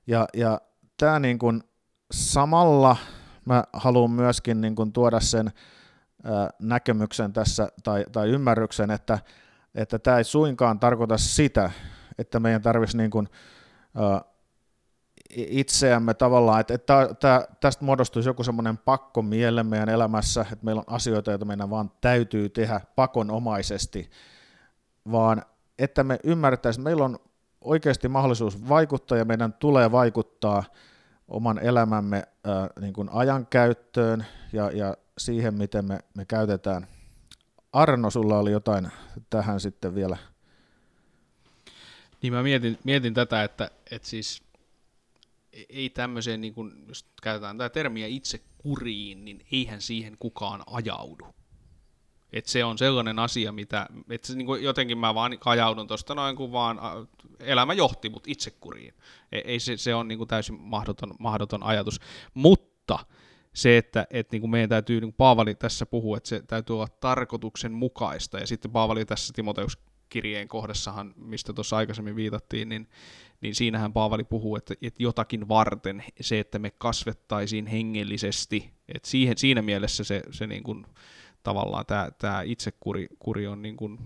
Ja, 0.07 0.27
ja 0.33 0.61
tämä 0.97 1.19
niin 1.19 1.39
kuin 1.39 1.63
samalla 2.11 2.97
mä 3.45 3.63
haluan 3.73 4.11
myöskin 4.11 4.61
niin 4.61 4.75
kuin 4.75 4.93
tuoda 4.93 5.19
sen 5.19 5.51
ää, 6.23 6.49
näkemyksen 6.59 7.33
tässä 7.33 7.69
tai, 7.83 8.05
tai 8.11 8.29
ymmärryksen, 8.29 8.91
että, 8.91 9.19
että 9.75 9.99
tämä 9.99 10.17
ei 10.17 10.23
suinkaan 10.23 10.79
tarkoita 10.79 11.17
sitä, 11.17 11.71
että 12.17 12.39
meidän 12.39 12.61
tarvitsisi 12.61 12.97
niin 12.97 13.11
kuin, 13.11 13.29
ää, 13.95 14.21
itseämme 15.35 16.13
tavallaan, 16.13 16.59
että, 16.59 16.73
että, 16.73 17.01
että 17.11 17.47
tästä 17.59 17.85
muodostuisi 17.85 18.29
joku 18.29 18.43
semmoinen 18.43 18.77
pakko 18.77 19.21
mielle 19.21 19.63
meidän 19.63 19.89
elämässä, 19.89 20.41
että 20.41 20.65
meillä 20.65 20.79
on 20.87 20.95
asioita, 20.95 21.31
joita 21.31 21.45
meidän 21.45 21.69
vaan 21.69 21.91
täytyy 22.01 22.49
tehdä 22.49 22.81
pakonomaisesti, 22.95 24.09
vaan 25.11 25.41
että 25.79 26.03
me 26.03 26.19
ymmärtäisiin, 26.23 26.81
että 26.81 26.89
meillä 26.89 27.05
on 27.05 27.19
oikeasti 27.61 28.07
mahdollisuus 28.07 28.69
vaikuttaa 28.69 29.17
ja 29.17 29.25
meidän 29.25 29.53
tulee 29.53 29.91
vaikuttaa 29.91 30.63
oman 31.27 31.59
elämämme 31.59 32.17
äh, 32.17 32.69
niin 32.81 32.93
kuin 32.93 33.09
ajankäyttöön 33.11 34.25
ja, 34.53 34.71
ja 34.71 34.97
siihen, 35.17 35.53
miten 35.53 35.85
me, 35.85 35.99
me 36.17 36.25
käytetään. 36.25 36.87
Arno, 37.73 38.09
sulla 38.09 38.39
oli 38.39 38.51
jotain 38.51 38.91
tähän 39.29 39.59
sitten 39.59 39.95
vielä. 39.95 40.17
Niin 42.21 42.33
mä 42.33 42.43
mietin, 42.43 42.77
mietin 42.83 43.13
tätä, 43.13 43.43
että, 43.43 43.71
että 43.91 44.07
siis 44.07 44.43
ei 45.69 45.89
tämmöiseen, 45.89 46.41
niin 46.41 46.53
kun, 46.53 46.83
jos 46.87 47.05
käytetään 47.21 47.57
tätä 47.57 47.73
termiä 47.73 48.07
itse 48.07 48.41
kuriin, 48.57 49.25
niin 49.25 49.45
eihän 49.51 49.81
siihen 49.81 50.17
kukaan 50.19 50.63
ajaudu. 50.67 51.27
Et 52.33 52.45
se 52.45 52.63
on 52.63 52.77
sellainen 52.77 53.19
asia, 53.19 53.51
mitä, 53.51 53.87
että 54.09 54.27
se, 54.27 54.35
niin 54.35 54.45
kuin 54.45 54.63
jotenkin 54.63 54.97
mä 54.97 55.15
vaan 55.15 55.37
ajaudun 55.45 55.87
tuosta 55.87 56.15
noin, 56.15 56.35
kun 56.35 56.51
vaan 56.51 56.79
elämä 57.39 57.73
johti 57.73 58.09
mut 58.09 58.27
itsekuriin. 58.27 58.93
Ei, 59.31 59.41
ei 59.45 59.59
se, 59.59 59.77
se 59.77 59.95
on 59.95 60.07
niin 60.07 60.17
kuin 60.17 60.27
täysin 60.27 60.61
mahdoton, 60.61 61.13
mahdoton 61.19 61.63
ajatus. 61.63 61.99
Mutta 62.33 62.99
se, 63.53 63.77
että, 63.77 64.07
että 64.09 64.33
niin 64.33 64.41
kuin 64.41 64.51
meidän 64.51 64.69
täytyy, 64.69 65.01
niin 65.01 65.11
kuin 65.11 65.17
Paavali 65.17 65.55
tässä 65.55 65.85
puhuu, 65.85 66.15
että 66.15 66.29
se 66.29 66.43
täytyy 66.47 66.75
olla 66.75 66.87
tarkoituksenmukaista, 66.87 68.39
ja 68.39 68.47
sitten 68.47 68.71
Paavali 68.71 69.05
tässä 69.05 69.33
Timoteus 69.35 69.77
kirjeen 70.09 70.47
kohdassahan, 70.47 71.13
mistä 71.15 71.53
tuossa 71.53 71.77
aikaisemmin 71.77 72.15
viitattiin, 72.15 72.69
niin, 72.69 72.87
niin 73.41 73.55
siinähän 73.55 73.93
Paavali 73.93 74.23
puhuu, 74.23 74.55
että, 74.55 74.73
että 74.81 75.03
jotakin 75.03 75.47
varten 75.47 76.03
se, 76.21 76.39
että 76.39 76.59
me 76.59 76.71
kasvettaisiin 76.71 77.67
hengellisesti, 77.67 78.73
että 78.87 79.09
siihen, 79.09 79.37
siinä 79.37 79.61
mielessä 79.61 80.03
se, 80.03 80.21
se 80.31 80.47
niin 80.47 80.63
kuin, 80.63 80.85
tavallaan 81.43 81.85
tämä, 81.85 82.11
tämä 82.17 82.41
itsekuri 82.41 83.07
kuri 83.19 83.47
on 83.47 83.61
niin 83.61 83.77
kuin, 83.77 83.99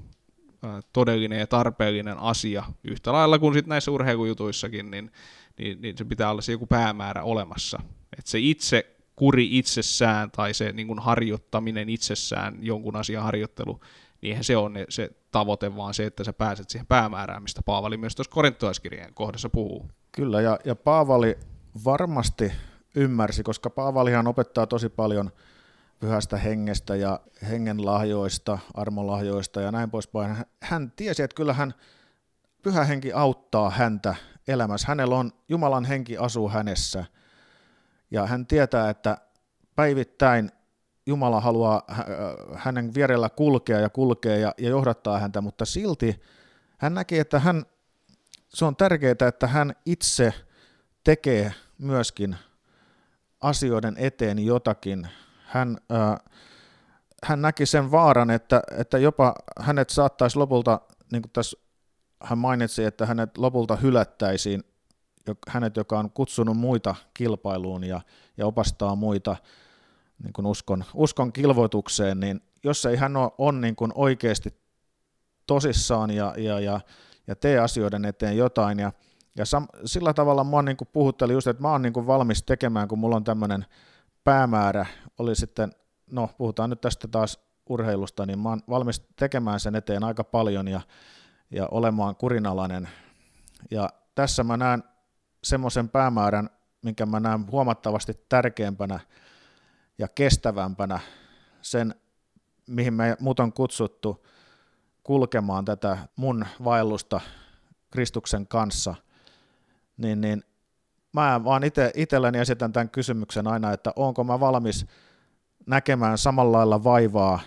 ä, 0.65 0.81
todellinen 0.93 1.39
ja 1.39 1.47
tarpeellinen 1.47 2.17
asia, 2.17 2.63
yhtä 2.83 3.13
lailla 3.13 3.39
kuin 3.39 3.53
sit 3.53 3.67
näissä 3.67 3.91
urheilujutuissakin, 3.91 4.91
niin, 4.91 5.11
niin, 5.57 5.81
niin 5.81 5.97
se 5.97 6.05
pitää 6.05 6.31
olla 6.31 6.41
se 6.41 6.51
joku 6.51 6.67
päämäärä 6.67 7.23
olemassa. 7.23 7.79
että 8.17 8.31
se 8.31 8.39
itse 8.39 8.94
kuri 9.15 9.57
itsessään 9.57 10.31
tai 10.31 10.53
se 10.53 10.71
niin 10.71 10.87
kuin 10.87 10.99
harjoittaminen 10.99 11.89
itsessään, 11.89 12.57
jonkun 12.61 12.95
asian 12.95 13.23
harjoittelu, 13.23 13.79
niin 14.21 14.29
eihän 14.29 14.43
se 14.43 14.57
on 14.57 14.73
se 14.89 15.09
tavoite, 15.31 15.75
vaan 15.75 15.93
se, 15.93 16.05
että 16.05 16.23
sä 16.23 16.33
pääset 16.33 16.69
siihen 16.69 16.87
päämäärään, 16.87 17.43
mistä 17.43 17.61
Paavali 17.65 17.97
myös 17.97 18.15
tuossa 18.15 18.31
korintolaiskirjeen 18.31 19.13
kohdassa 19.13 19.49
puhuu. 19.49 19.85
Kyllä, 20.11 20.41
ja, 20.41 20.59
ja 20.65 20.75
Paavali 20.75 21.37
varmasti 21.85 22.51
ymmärsi, 22.95 23.43
koska 23.43 23.69
Paavalihan 23.69 24.27
opettaa 24.27 24.67
tosi 24.67 24.89
paljon 24.89 25.31
pyhästä 25.99 26.37
hengestä 26.37 26.95
ja 26.95 27.19
hengen 27.49 27.85
lahjoista, 27.85 28.59
armolahjoista 28.73 29.61
ja 29.61 29.71
näin 29.71 29.91
poispäin. 29.91 30.37
Hän 30.63 30.93
tiesi, 30.95 31.23
että 31.23 31.35
kyllähän 31.35 31.73
pyhä 32.61 32.83
henki 32.83 33.13
auttaa 33.13 33.69
häntä 33.69 34.15
elämässä. 34.47 34.87
Hänellä 34.87 35.15
on, 35.15 35.31
Jumalan 35.49 35.85
henki 35.85 36.17
asuu 36.17 36.49
hänessä. 36.49 37.05
Ja 38.11 38.27
hän 38.27 38.47
tietää, 38.47 38.89
että 38.89 39.17
päivittäin 39.75 40.51
Jumala 41.05 41.41
haluaa 41.41 41.81
hänen 42.55 42.93
vierellä 42.93 43.29
kulkea 43.29 43.79
ja 43.79 43.89
kulkea 43.89 44.37
ja, 44.37 44.53
ja 44.57 44.69
johdattaa 44.69 45.19
häntä, 45.19 45.41
mutta 45.41 45.65
silti 45.65 46.21
hän 46.77 46.93
näkee, 46.93 47.19
että 47.19 47.39
hän, 47.39 47.65
se 48.49 48.65
on 48.65 48.75
tärkeää, 48.75 49.15
että 49.27 49.47
hän 49.47 49.75
itse 49.85 50.33
tekee 51.03 51.53
myöskin 51.77 52.35
asioiden 53.41 53.95
eteen 53.97 54.45
jotakin. 54.45 55.07
Hän, 55.45 55.77
äh, 55.91 56.17
hän 57.23 57.41
näki 57.41 57.65
sen 57.65 57.91
vaaran, 57.91 58.29
että, 58.29 58.61
että 58.77 58.97
jopa 58.97 59.35
hänet 59.59 59.89
saattaisi 59.89 60.37
lopulta, 60.37 60.81
niin 61.11 61.21
kuin 61.21 61.31
tässä 61.31 61.57
hän 62.23 62.37
mainitsi, 62.37 62.83
että 62.83 63.05
hänet 63.05 63.37
lopulta 63.37 63.75
hylättäisiin, 63.75 64.63
hänet, 65.47 65.77
joka 65.77 65.99
on 65.99 66.11
kutsunut 66.11 66.57
muita 66.57 66.95
kilpailuun 67.13 67.83
ja, 67.83 68.01
ja 68.37 68.47
opastaa 68.47 68.95
muita, 68.95 69.35
niin 70.23 70.33
kuin 70.33 70.45
uskon, 70.45 70.83
uskon 70.93 71.33
kilvoitukseen, 71.33 72.19
niin 72.19 72.41
jos 72.63 72.85
ei 72.85 72.95
hän 72.95 73.17
ole, 73.17 73.31
on 73.37 73.61
niin 73.61 73.75
kuin 73.75 73.91
oikeasti 73.95 74.53
tosissaan 75.47 76.11
ja, 76.11 76.33
ja, 76.37 76.59
ja, 76.59 76.79
ja 77.27 77.35
tee 77.35 77.59
asioiden 77.59 78.05
eteen 78.05 78.37
jotain, 78.37 78.79
ja, 78.79 78.91
ja 79.35 79.45
sam, 79.45 79.67
sillä 79.85 80.13
tavalla 80.13 80.43
mua 80.43 80.61
niin 80.61 80.77
kuin 80.77 80.87
puhutteli 80.93 81.33
just, 81.33 81.47
että 81.47 81.61
mä 81.61 81.71
oon 81.71 81.81
niin 81.81 81.93
kuin 81.93 82.07
valmis 82.07 82.43
tekemään, 82.43 82.87
kun 82.87 82.99
mulla 82.99 83.15
on 83.15 83.23
tämmöinen 83.23 83.65
päämäärä, 84.23 84.85
oli 85.19 85.35
sitten, 85.35 85.71
no 86.11 86.29
puhutaan 86.37 86.69
nyt 86.69 86.81
tästä 86.81 87.07
taas 87.07 87.39
urheilusta, 87.69 88.25
niin 88.25 88.39
mä 88.39 88.49
oon 88.49 88.61
valmis 88.69 89.01
tekemään 89.15 89.59
sen 89.59 89.75
eteen 89.75 90.03
aika 90.03 90.23
paljon 90.23 90.67
ja, 90.67 90.81
ja 91.51 91.67
olemaan 91.71 92.15
kurinalainen. 92.15 92.89
Ja 93.71 93.89
tässä 94.15 94.43
mä 94.43 94.57
näen 94.57 94.83
semmoisen 95.45 95.89
päämäärän, 95.89 96.49
minkä 96.81 97.05
mä 97.05 97.19
näen 97.19 97.51
huomattavasti 97.51 98.13
tärkeämpänä 98.29 98.99
ja 99.97 100.07
kestävämpänä 100.07 100.99
sen, 101.61 101.95
mihin 102.67 102.93
me 102.93 103.17
muut 103.19 103.39
on 103.39 103.53
kutsuttu 103.53 104.25
kulkemaan 105.03 105.65
tätä 105.65 105.97
mun 106.15 106.45
vaellusta 106.63 107.21
Kristuksen 107.91 108.47
kanssa, 108.47 108.95
niin, 109.97 110.21
niin 110.21 110.43
mä 111.13 111.43
vaan 111.43 111.63
itse, 111.63 111.91
itselleni 111.95 112.39
esitän 112.39 112.73
tämän 112.73 112.89
kysymyksen 112.89 113.47
aina, 113.47 113.71
että 113.71 113.93
onko 113.95 114.23
mä 114.23 114.39
valmis 114.39 114.85
näkemään 115.67 116.17
samalla 116.17 116.57
lailla 116.57 116.83
vaivaa 116.83 117.39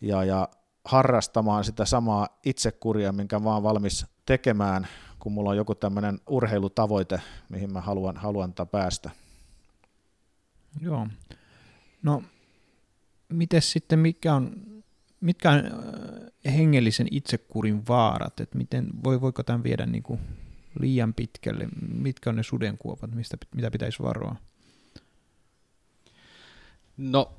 ja, 0.00 0.24
ja 0.24 0.48
harrastamaan 0.84 1.64
sitä 1.64 1.84
samaa 1.84 2.28
itsekuria, 2.44 3.12
minkä 3.12 3.38
mä 3.38 3.54
oon 3.54 3.62
valmis 3.62 4.06
tekemään, 4.26 4.88
kun 5.18 5.32
mulla 5.32 5.50
on 5.50 5.56
joku 5.56 5.74
tämmöinen 5.74 6.20
urheilutavoite, 6.26 7.20
mihin 7.48 7.72
mä 7.72 7.80
haluan, 7.80 8.16
haluan 8.16 8.54
päästä. 8.70 9.10
Joo. 10.80 11.06
No, 12.02 12.22
miten 13.28 13.62
sitten, 13.62 13.98
mikä 13.98 14.34
on, 14.34 14.52
mitkä 15.20 15.50
on 15.50 15.62
hengellisen 16.44 17.08
itsekurin 17.10 17.86
vaarat, 17.88 18.40
että 18.40 18.58
miten, 18.58 18.88
voi, 19.04 19.20
voiko 19.20 19.42
tämän 19.42 19.62
viedä 19.62 19.86
niin 19.86 20.02
kuin 20.02 20.20
liian 20.80 21.14
pitkälle, 21.14 21.68
mitkä 21.92 22.30
on 22.30 22.36
ne 22.36 22.42
sudenkuopat, 22.42 23.14
mistä, 23.14 23.36
mitä 23.54 23.70
pitäisi 23.70 24.02
varoa? 24.02 24.36
No, 26.96 27.32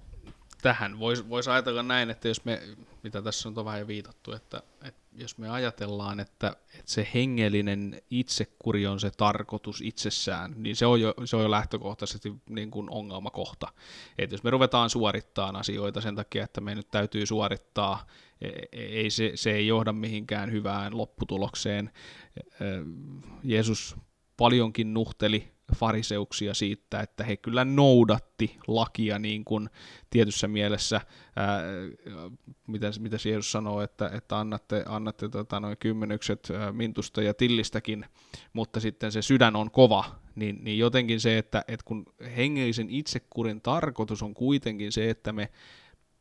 tähän 0.62 1.00
voisi 1.00 1.30
vois 1.30 1.48
ajatella 1.48 1.84
näin, 1.84 2.10
että 2.10 2.28
jos 2.28 2.46
me, 2.46 2.62
mitä 3.04 3.22
tässä 3.22 3.50
on 3.50 3.66
vähän 3.66 3.80
jo 3.80 3.88
viitattu, 3.88 4.32
että, 4.32 4.64
että 4.84 5.02
jos 5.20 5.38
me 5.38 5.50
ajatellaan, 5.50 6.20
että, 6.20 6.48
että 6.48 6.92
se 6.92 7.08
hengellinen 7.14 8.02
itsekuri 8.10 8.88
on 8.88 9.00
se 9.00 9.12
tarkoitus 9.12 9.82
itsessään, 9.82 10.54
niin 10.58 10.76
se 10.76 10.86
on 10.86 11.02
jo, 11.02 11.14
se 11.26 11.36
on 11.36 11.44
jo 11.44 11.52
lähtökohtaisesti 11.52 12.34
niin 12.50 12.72
kuin 12.72 12.90
ongelmakohta. 12.90 13.68
Et 14.18 14.32
jos 14.32 14.44
me 14.44 14.50
ruvetaan 14.50 14.90
suorittamaan 14.90 15.56
asioita 15.56 16.02
sen 16.02 16.16
takia, 16.16 16.44
että 16.44 16.62
me 16.62 16.76
nyt 16.76 16.92
täytyy 16.92 17.26
suorittaa, 17.26 18.08
e, 18.42 18.48
e, 18.48 18.68
ei 18.72 19.10
se, 19.10 19.32
se 19.36 19.52
ei 19.52 19.68
johda 19.68 19.94
mihinkään 19.94 20.52
hyvään 20.52 20.98
lopputulokseen. 20.98 21.92
E, 22.38 22.44
Jeesus 23.44 23.96
paljonkin 24.38 24.94
nuhteli 24.94 25.59
fariseuksia 25.76 26.54
siitä, 26.54 27.00
että 27.00 27.24
he 27.24 27.38
kyllä 27.38 27.66
noudatti 27.66 28.58
lakia 28.68 29.20
niin 29.20 29.46
kuin 29.46 29.70
tietyssä 30.10 30.48
mielessä, 30.48 31.02
ää, 31.36 31.62
mitä, 32.68 32.92
mitä 33.00 33.18
Jeesus 33.26 33.52
sanoo, 33.52 33.82
että, 33.82 34.10
että 34.14 34.40
annatte, 34.40 34.84
annatte 34.88 35.30
tota, 35.30 35.60
noin 35.60 35.78
kymmenykset 35.78 36.52
ää, 36.56 36.72
mintusta 36.72 37.22
ja 37.22 37.34
tillistäkin, 37.34 38.06
mutta 38.54 38.80
sitten 38.80 39.12
se 39.12 39.22
sydän 39.22 39.56
on 39.56 39.72
kova, 39.72 40.06
niin, 40.36 40.64
niin 40.64 40.78
jotenkin 40.78 41.20
se, 41.20 41.38
että, 41.38 41.64
että 41.68 41.86
kun 41.86 42.06
hengellisen 42.38 42.90
itsekurin 42.90 43.62
tarkoitus 43.62 44.24
on 44.24 44.34
kuitenkin 44.34 44.92
se, 44.92 45.10
että 45.10 45.34
me 45.34 45.50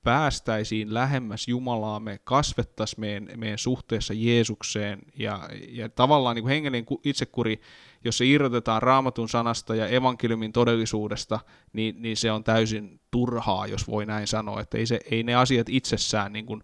päästäisiin 0.05 0.95
lähemmäs 0.95 1.49
Jumalaa, 1.49 2.01
me 2.01 2.21
kasvettaisiin 2.25 3.01
meidän, 3.01 3.29
meidän 3.37 3.59
suhteessa 3.59 4.15
Jeesukseen. 4.15 4.99
Ja, 5.19 5.49
ja 5.69 5.89
tavallaan 5.89 6.37
niin 6.37 6.43
kuin 6.43 6.53
hengellinen 6.53 6.87
itsekuri, 7.05 7.61
jos 8.05 8.19
se 8.19 8.25
irrotetaan 8.25 8.83
raamatun 8.83 9.29
sanasta 9.29 9.75
ja 9.75 9.87
evankeliumin 9.87 10.53
todellisuudesta, 10.53 11.41
niin, 11.73 12.03
niin 12.03 12.17
se 12.17 12.33
on 12.33 12.45
täysin 12.45 13.01
turhaa, 13.11 13.67
jos 13.67 13.89
voi 13.89 14.07
näin 14.07 14.27
sanoa, 14.27 14.61
että 14.61 14.79
ei, 14.79 14.87
se, 14.87 15.01
ei 15.11 15.23
ne 15.23 15.35
asiat 15.35 15.69
itsessään 15.69 16.33
niin 16.33 16.47
kuin 16.47 16.63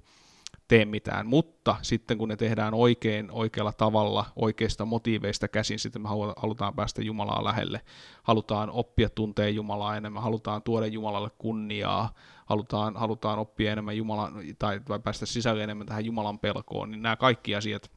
tee 0.68 0.84
mitään, 0.84 1.26
mutta 1.26 1.76
sitten 1.82 2.18
kun 2.18 2.28
ne 2.28 2.36
tehdään 2.36 2.74
oikein, 2.74 3.30
oikealla 3.30 3.72
tavalla, 3.72 4.24
oikeista 4.36 4.84
motiiveista 4.84 5.48
käsin, 5.48 5.78
sitten 5.78 6.02
me 6.02 6.08
halutaan 6.36 6.74
päästä 6.74 7.02
Jumalaa 7.02 7.44
lähelle, 7.44 7.80
halutaan 8.22 8.70
oppia 8.70 9.08
tuntea 9.08 9.48
Jumalaa 9.48 9.96
enemmän, 9.96 10.22
halutaan 10.22 10.62
tuoda 10.62 10.86
Jumalalle 10.86 11.30
kunniaa, 11.38 12.14
halutaan, 12.46 12.96
halutaan 12.96 13.38
oppia 13.38 13.72
enemmän 13.72 13.96
Jumalan, 13.96 14.32
tai, 14.58 14.80
tai 14.80 15.00
päästä 15.00 15.26
sisälle 15.26 15.64
enemmän 15.64 15.86
tähän 15.86 16.04
Jumalan 16.04 16.38
pelkoon, 16.38 16.90
niin 16.90 17.02
nämä 17.02 17.16
kaikki 17.16 17.54
asiat 17.54 17.90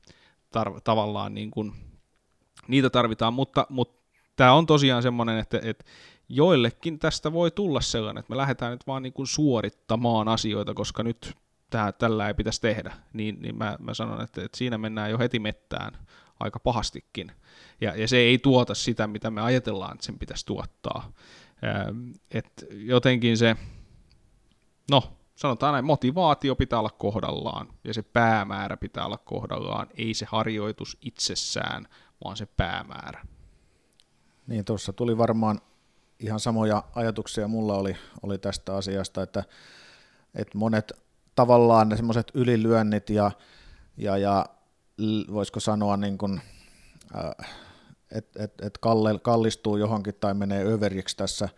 tar- 0.58 0.82
tavallaan 0.84 1.34
niin 1.34 1.52
kuin, 1.52 1.74
niitä 2.68 2.90
tarvitaan, 2.90 3.34
mutta, 3.34 3.68
mutta 3.70 4.04
tämä 4.36 4.54
on 4.54 4.66
tosiaan 4.66 5.04
semmoinen, 5.04 5.38
että, 5.38 5.60
että 5.64 5.86
joillekin 6.30 7.00
tästä 7.00 7.34
voi 7.34 7.52
tulla 7.52 7.82
sellainen, 7.82 8.20
että 8.20 8.34
me 8.34 8.38
lähdetään 8.38 8.72
nyt 8.72 8.88
vaan 8.88 9.04
niin 9.04 9.14
kuin 9.14 9.28
suorittamaan 9.28 10.28
asioita, 10.28 10.74
koska 10.74 11.04
nyt 11.04 11.34
tää, 11.70 11.92
tällä 11.92 12.28
ei 12.28 12.34
pitäisi 12.34 12.62
tehdä, 12.62 12.94
niin, 13.14 13.38
niin 13.42 13.58
mä, 13.58 13.78
mä 13.80 13.94
sanon, 13.94 14.22
että, 14.22 14.44
että 14.44 14.58
siinä 14.58 14.78
mennään 14.78 15.12
jo 15.12 15.18
heti 15.18 15.40
mettään 15.40 15.98
aika 16.40 16.60
pahastikin. 16.60 17.32
Ja, 17.82 17.96
ja 17.96 18.08
se 18.08 18.18
ei 18.18 18.38
tuota 18.38 18.76
sitä, 18.76 19.08
mitä 19.08 19.32
me 19.32 19.42
ajatellaan, 19.42 19.94
että 19.94 20.06
sen 20.06 20.20
pitäisi 20.20 20.46
tuottaa. 20.46 21.12
Ähm, 21.64 22.12
et 22.32 22.66
jotenkin 22.72 23.38
se, 23.38 23.56
no 24.92 25.18
sanotaan 25.36 25.74
näin, 25.74 25.86
motivaatio 25.86 26.56
pitää 26.56 26.80
olla 26.80 26.90
kohdallaan 26.90 27.68
ja 27.84 27.94
se 27.94 28.02
päämäärä 28.02 28.78
pitää 28.78 29.06
olla 29.06 29.18
kohdallaan, 29.18 29.88
ei 29.98 30.14
se 30.14 30.26
harjoitus 30.30 30.98
itsessään, 31.02 31.88
vaan 32.24 32.38
se 32.38 32.46
päämäärä. 32.46 33.26
Niin, 34.48 34.66
tuossa 34.66 34.94
tuli 34.94 35.18
varmaan 35.18 35.62
ihan 36.20 36.40
samoja 36.40 36.84
ajatuksia 36.96 37.48
mulla 37.48 37.76
oli, 37.76 37.96
oli 38.24 38.38
tästä 38.38 38.76
asiasta, 38.76 39.24
että, 39.24 39.44
että 40.36 40.58
monet 40.58 40.92
tavallaan 41.36 41.90
ne 41.90 41.96
semmoiset 41.96 42.32
ylilyönnit 42.34 43.10
ja, 43.10 43.32
ja, 43.98 44.18
ja 44.18 44.46
voisiko 45.32 45.60
sanoa 45.60 45.98
niin 45.98 46.18
kuin, 46.18 46.42
äh, 47.16 47.50
että 48.12 48.44
et, 48.44 48.54
et 48.62 48.80
kallistuu 49.22 49.78
johonkin 49.78 50.16
tai 50.16 50.34
menee 50.34 50.66
överiksi 50.74 51.18
tässä 51.18 51.50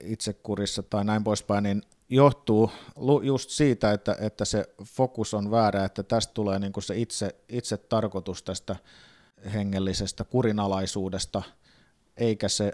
itsekurissa 0.00 0.82
tai 0.82 1.04
näin 1.04 1.24
poispäin, 1.24 1.62
niin 1.62 1.82
johtuu 2.08 2.70
just 3.22 3.50
siitä, 3.50 3.92
että, 3.92 4.16
että 4.20 4.44
se 4.44 4.74
fokus 4.84 5.34
on 5.34 5.50
väärä, 5.50 5.84
että 5.84 6.02
tästä 6.02 6.34
tulee 6.34 6.58
niin 6.58 6.72
kuin 6.72 6.84
se 6.84 6.96
itse, 6.96 7.36
itse 7.48 7.76
tarkoitus 7.76 8.42
tästä 8.42 8.76
hengellisestä 9.52 10.24
kurinalaisuudesta, 10.24 11.42
eikä 12.16 12.48
se 12.48 12.72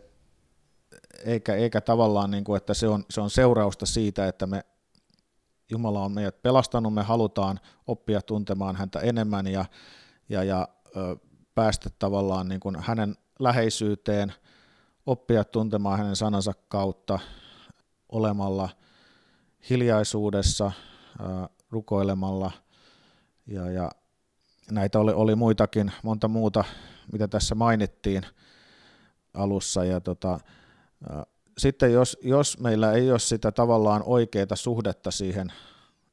eikä, 1.25 1.55
eikä 1.55 1.81
tavallaan, 1.81 2.31
niin 2.31 2.45
kuin, 2.45 2.57
että 2.57 2.75
se 2.75 2.89
on, 2.89 3.05
se 3.11 3.21
on 3.21 3.31
seurausta 3.31 3.87
siitä, 3.87 4.29
että 4.29 4.47
me 4.47 4.65
Jumala 5.71 6.05
on 6.05 6.13
meidät 6.13 6.43
pelastanut, 6.43 6.95
me 6.95 7.03
halutaan 7.03 7.61
oppia 7.87 8.23
tuntemaan 8.23 8.77
häntä 8.77 9.01
enemmän 9.01 9.47
ja, 9.47 9.65
ja, 10.29 10.45
ja 10.45 10.69
ö, 10.97 11.17
päästä 11.55 11.91
tavallaan 11.99 12.49
niin 12.49 12.61
kuin 12.61 12.77
hänen 12.81 13.17
läheisyyteen, 13.39 14.33
oppia 15.07 15.45
tuntemaan 15.45 15.99
hänen 15.99 16.17
sanansa 16.17 16.53
kautta 16.69 17.19
olemalla 18.09 18.69
hiljaisuudessa, 19.71 20.73
rukoilemalla. 21.71 22.53
Ja, 23.47 23.71
ja 23.71 23.91
näitä 24.71 24.99
oli, 24.99 25.13
oli 25.13 25.35
muitakin, 25.35 25.93
monta 26.03 26.29
muuta, 26.29 26.65
mitä 27.13 27.29
tässä 27.29 27.55
mainittiin 27.55 28.23
alussa. 29.35 29.85
Ja 29.85 30.01
tota, 30.01 30.41
sitten 31.59 31.93
jos, 31.93 32.19
jos 32.23 32.59
meillä 32.59 32.93
ei 32.93 33.11
ole 33.11 33.19
sitä 33.19 33.53
tavallaan 33.53 34.03
oikeaa 34.07 34.47
suhdetta 34.57 35.11
siihen 35.11 35.53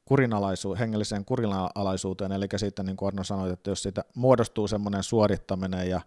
kurinalaisu, 0.04 0.76
hengelliseen 0.78 1.24
kurinalaisuuteen, 1.24 2.32
eli 2.32 2.46
sitten 2.56 2.86
niin 2.86 2.96
kuin 2.96 3.06
Arno 3.06 3.24
sanoi, 3.24 3.52
että 3.52 3.70
jos 3.70 3.82
siitä 3.82 4.04
muodostuu 4.14 4.68
semmoinen 4.68 5.02
suorittaminen 5.02 5.90
ja, 5.90 6.00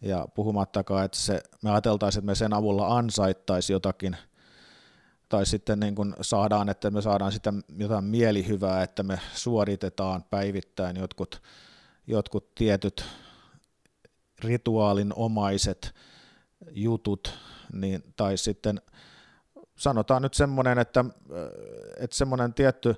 ja 0.00 0.28
puhumattakaan, 0.34 1.04
että 1.04 1.18
se, 1.18 1.40
me 1.62 1.70
ajateltaisiin, 1.70 2.20
että 2.20 2.26
me 2.26 2.34
sen 2.34 2.54
avulla 2.54 2.96
ansaittaisi 2.98 3.72
jotakin, 3.72 4.16
tai 5.28 5.46
sitten 5.46 5.80
niin 5.80 5.94
kuin 5.94 6.14
saadaan, 6.20 6.68
että 6.68 6.90
me 6.90 7.02
saadaan 7.02 7.32
sitä 7.32 7.52
jotain 7.78 8.04
mielihyvää, 8.04 8.82
että 8.82 9.02
me 9.02 9.20
suoritetaan 9.34 10.24
päivittäin 10.30 10.96
jotkut, 10.96 11.42
jotkut 12.06 12.54
tietyt 12.54 13.04
rituaalinomaiset 14.44 15.94
jutut, 16.70 17.38
niin, 17.72 18.14
tai 18.16 18.36
sitten 18.36 18.80
sanotaan 19.76 20.22
nyt 20.22 20.34
semmoinen, 20.34 20.78
että, 20.78 21.04
että 21.96 22.16
semmoinen 22.16 22.54
tietty 22.54 22.94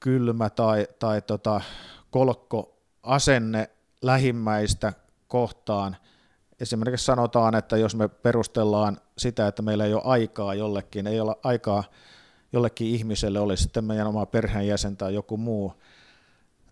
kylmä 0.00 0.50
tai, 0.50 0.88
tai 0.98 1.22
tota, 1.22 1.60
kolkko 2.10 2.82
asenne 3.02 3.70
lähimmäistä 4.02 4.92
kohtaan. 5.34 5.96
Esimerkiksi 6.60 7.06
sanotaan, 7.06 7.54
että 7.54 7.76
jos 7.76 7.94
me 7.94 8.08
perustellaan 8.08 8.96
sitä, 9.18 9.46
että 9.46 9.62
meillä 9.62 9.84
ei 9.84 9.94
ole 9.94 10.02
aikaa 10.04 10.54
jollekin, 10.54 11.06
ei 11.06 11.20
ole 11.20 11.36
aikaa 11.42 11.84
jollekin 12.52 12.86
ihmiselle, 12.86 13.40
oli 13.40 13.56
sitten 13.56 13.84
meidän 13.84 14.06
oma 14.06 14.26
perheenjäsen 14.26 14.96
tai 14.96 15.14
joku 15.14 15.36
muu, 15.36 15.72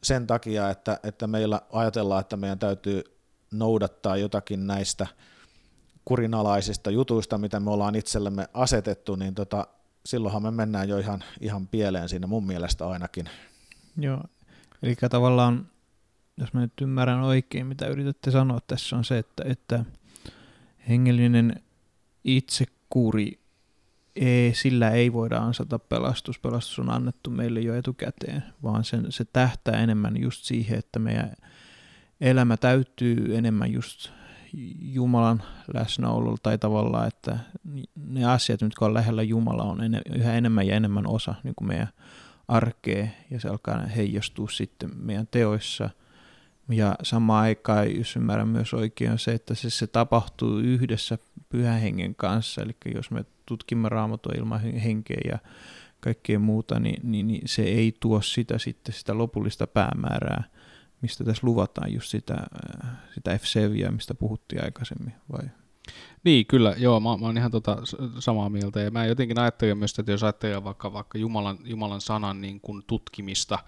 sen 0.02 0.26
takia, 0.26 0.70
että, 0.70 1.00
että 1.02 1.26
meillä 1.26 1.60
ajatellaan, 1.72 2.20
että 2.20 2.36
meidän 2.36 2.58
täytyy 2.58 3.02
noudattaa 3.50 4.16
jotakin 4.16 4.66
näistä– 4.66 5.06
kurinalaisista 6.04 6.90
jutuista, 6.90 7.38
mitä 7.38 7.60
me 7.60 7.70
ollaan 7.70 7.94
itsellemme 7.94 8.48
asetettu, 8.54 9.16
niin 9.16 9.34
tota, 9.34 9.66
silloinhan 10.06 10.42
me 10.42 10.50
mennään 10.50 10.88
jo 10.88 10.98
ihan, 10.98 11.24
ihan 11.40 11.66
pieleen 11.68 12.08
siinä 12.08 12.26
mun 12.26 12.46
mielestä 12.46 12.88
ainakin. 12.88 13.30
Joo, 13.96 14.22
eli 14.82 14.96
tavallaan, 15.10 15.68
jos 16.36 16.52
mä 16.52 16.60
nyt 16.60 16.72
ymmärrän 16.80 17.22
oikein, 17.22 17.66
mitä 17.66 17.86
yritätte 17.86 18.30
sanoa 18.30 18.58
tässä, 18.66 18.96
on 18.96 19.04
se, 19.04 19.18
että, 19.18 19.42
että 19.46 19.84
hengellinen 20.88 21.62
itsekuri, 22.24 23.42
ei, 24.16 24.54
sillä 24.54 24.90
ei 24.90 25.12
voida 25.12 25.38
ansata 25.38 25.78
pelastus. 25.78 26.38
Pelastus 26.38 26.78
on 26.78 26.90
annettu 26.90 27.30
meille 27.30 27.60
jo 27.60 27.74
etukäteen, 27.74 28.44
vaan 28.62 28.84
sen, 28.84 29.06
se 29.12 29.24
tähtää 29.24 29.82
enemmän 29.82 30.20
just 30.20 30.44
siihen, 30.44 30.78
että 30.78 30.98
meidän 30.98 31.32
elämä 32.20 32.56
täytyy 32.56 33.36
enemmän 33.36 33.72
just 33.72 34.10
Jumalan 34.78 35.42
läsnäololla 35.74 36.38
tai 36.42 36.58
tavallaan, 36.58 37.08
että 37.08 37.38
ne 37.96 38.24
asiat, 38.24 38.62
mitkä 38.62 38.84
on 38.84 38.94
lähellä 38.94 39.22
Jumala, 39.22 39.62
on 39.62 39.82
ene, 39.82 40.02
yhä 40.14 40.34
enemmän 40.34 40.66
ja 40.66 40.76
enemmän 40.76 41.06
osa 41.06 41.34
niin 41.44 41.54
kuin 41.54 41.68
meidän 41.68 41.88
arkea 42.48 43.06
ja 43.30 43.40
se 43.40 43.48
alkaa 43.48 43.78
heijastua 43.78 44.48
sitten 44.48 44.90
meidän 44.96 45.28
teoissa. 45.30 45.90
Ja 46.72 46.94
samaan 47.02 47.44
aikaan, 47.44 47.96
jos 47.96 48.16
ymmärrän 48.16 48.48
myös 48.48 48.74
oikein, 48.74 49.10
on 49.12 49.18
se, 49.18 49.32
että 49.32 49.54
se, 49.54 49.70
se 49.70 49.86
tapahtuu 49.86 50.58
yhdessä 50.58 51.18
pyhän 51.48 51.80
hengen 51.80 52.14
kanssa. 52.14 52.62
Eli 52.62 52.76
jos 52.94 53.10
me 53.10 53.24
tutkimme 53.46 53.88
raamatua 53.88 54.32
ilman 54.38 54.60
henkeä 54.60 55.20
ja 55.24 55.38
kaikkea 56.00 56.38
muuta, 56.38 56.80
niin, 56.80 57.00
niin, 57.10 57.26
niin 57.26 57.48
se 57.48 57.62
ei 57.62 57.96
tuo 58.00 58.20
sitä 58.20 58.58
sitten 58.58 58.94
sitä 58.94 59.18
lopullista 59.18 59.66
päämäärää– 59.66 60.44
mistä 61.02 61.24
tässä 61.24 61.46
luvataan 61.46 61.92
just 61.92 62.10
sitä, 62.10 62.34
äh, 62.84 62.90
sitä 63.14 63.38
f 63.38 63.42
mistä 63.90 64.14
puhuttiin 64.14 64.64
aikaisemmin, 64.64 65.14
vai? 65.32 65.48
Niin, 66.24 66.46
kyllä, 66.46 66.74
joo, 66.78 67.00
mä, 67.00 67.16
mä 67.16 67.26
oon 67.26 67.36
ihan 67.36 67.50
tota 67.50 67.78
samaa 68.18 68.48
mieltä, 68.48 68.80
ja 68.80 68.90
mä 68.90 69.06
jotenkin 69.06 69.38
ajattelen 69.38 69.78
myös, 69.78 69.98
että 69.98 70.12
jos 70.12 70.22
ajattelee 70.22 70.64
vaikka, 70.64 70.92
vaikka 70.92 71.18
Jumalan, 71.18 71.58
Jumalan 71.64 72.00
sanan 72.00 72.40
niin 72.40 72.60
kuin 72.60 72.82
tutkimista, 72.86 73.58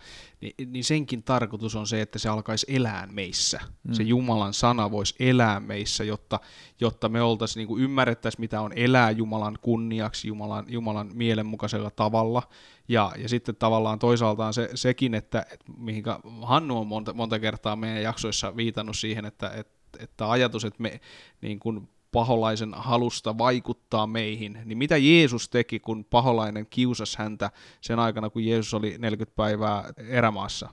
niin, 0.40 0.72
niin 0.72 0.84
senkin 0.84 1.22
tarkoitus 1.22 1.76
on 1.76 1.87
se, 1.87 2.00
että 2.00 2.18
se 2.18 2.28
alkaisi 2.28 2.66
elää 2.68 3.08
meissä. 3.12 3.60
Mm. 3.88 3.94
Se 3.94 4.02
Jumalan 4.02 4.54
sana 4.54 4.90
voisi 4.90 5.14
elää 5.20 5.60
meissä, 5.60 6.04
jotta, 6.04 6.40
jotta 6.80 7.08
me 7.08 7.22
oltaisiin, 7.22 7.60
niin 7.60 7.68
kuin 7.68 7.82
ymmärrettäisiin, 7.82 8.40
mitä 8.40 8.60
on 8.60 8.72
elää 8.76 9.10
Jumalan 9.10 9.58
kunniaksi, 9.62 10.28
Jumalan, 10.28 10.64
Jumalan 10.68 11.10
mielenmukaisella 11.14 11.90
tavalla, 11.90 12.42
ja, 12.88 13.12
ja 13.18 13.28
sitten 13.28 13.56
tavallaan 13.56 13.98
toisaaltaan 13.98 14.54
se, 14.54 14.70
sekin, 14.74 15.14
että, 15.14 15.46
että 15.52 15.72
mihinkä 15.76 16.18
Hannu 16.42 16.78
on 16.78 16.87
monta, 16.87 17.12
monta 17.12 17.38
kertaa 17.38 17.76
meidän 17.76 18.02
jaksoissa 18.02 18.56
viitannut 18.56 18.96
siihen, 18.96 19.24
että, 19.24 19.50
että, 19.50 19.74
että 19.98 20.30
ajatus, 20.30 20.64
että 20.64 20.82
me 20.82 21.00
niin 21.40 21.58
kuin 21.58 21.88
paholaisen 22.14 22.74
halusta 22.74 23.38
vaikuttaa 23.38 24.07
meihin, 24.07 24.59
niin 24.64 24.79
mitä 24.79 24.96
Jeesus 24.96 25.48
teki, 25.48 25.81
kun 25.81 26.05
paholainen 26.05 26.66
kiusasi 26.70 27.18
häntä 27.18 27.50
sen 27.81 27.98
aikana, 27.98 28.31
kun 28.31 28.44
Jeesus 28.44 28.74
oli 28.74 28.96
40 28.98 29.37
päivää 29.37 29.92
erämaassa? 29.96 30.68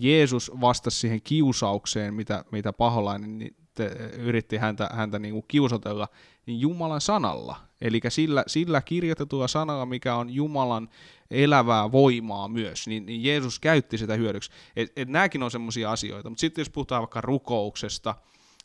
Jeesus 0.00 0.52
vastasi 0.60 0.98
siihen 0.98 1.22
kiusaukseen, 1.22 2.14
mitä, 2.14 2.44
mitä 2.52 2.72
paholainen 2.72 3.38
niin 3.38 3.56
te, 3.74 3.84
yritti 4.16 4.56
häntä, 4.56 4.90
häntä 4.92 5.18
niin 5.18 5.34
kuin 5.34 5.44
kiusatella, 5.48 6.08
niin 6.46 6.60
Jumalan 6.60 7.00
sanalla. 7.00 7.56
Eli 7.80 8.00
sillä, 8.08 8.44
sillä 8.46 8.82
kirjoitetulla 8.82 9.48
sanalla, 9.48 9.86
mikä 9.86 10.14
on 10.14 10.30
Jumalan 10.30 10.88
elävää 11.30 11.92
voimaa 11.92 12.48
myös, 12.48 12.86
niin, 12.86 13.06
niin 13.06 13.24
Jeesus 13.24 13.58
käytti 13.58 13.98
sitä 13.98 14.14
hyödyksi. 14.14 14.50
Et, 14.76 14.92
et 14.96 15.08
nämäkin 15.08 15.42
on 15.42 15.50
semmoisia 15.50 15.92
asioita, 15.92 16.30
mutta 16.30 16.40
sitten 16.40 16.62
jos 16.62 16.70
puhutaan 16.70 17.02
vaikka 17.02 17.20
rukouksesta, 17.20 18.14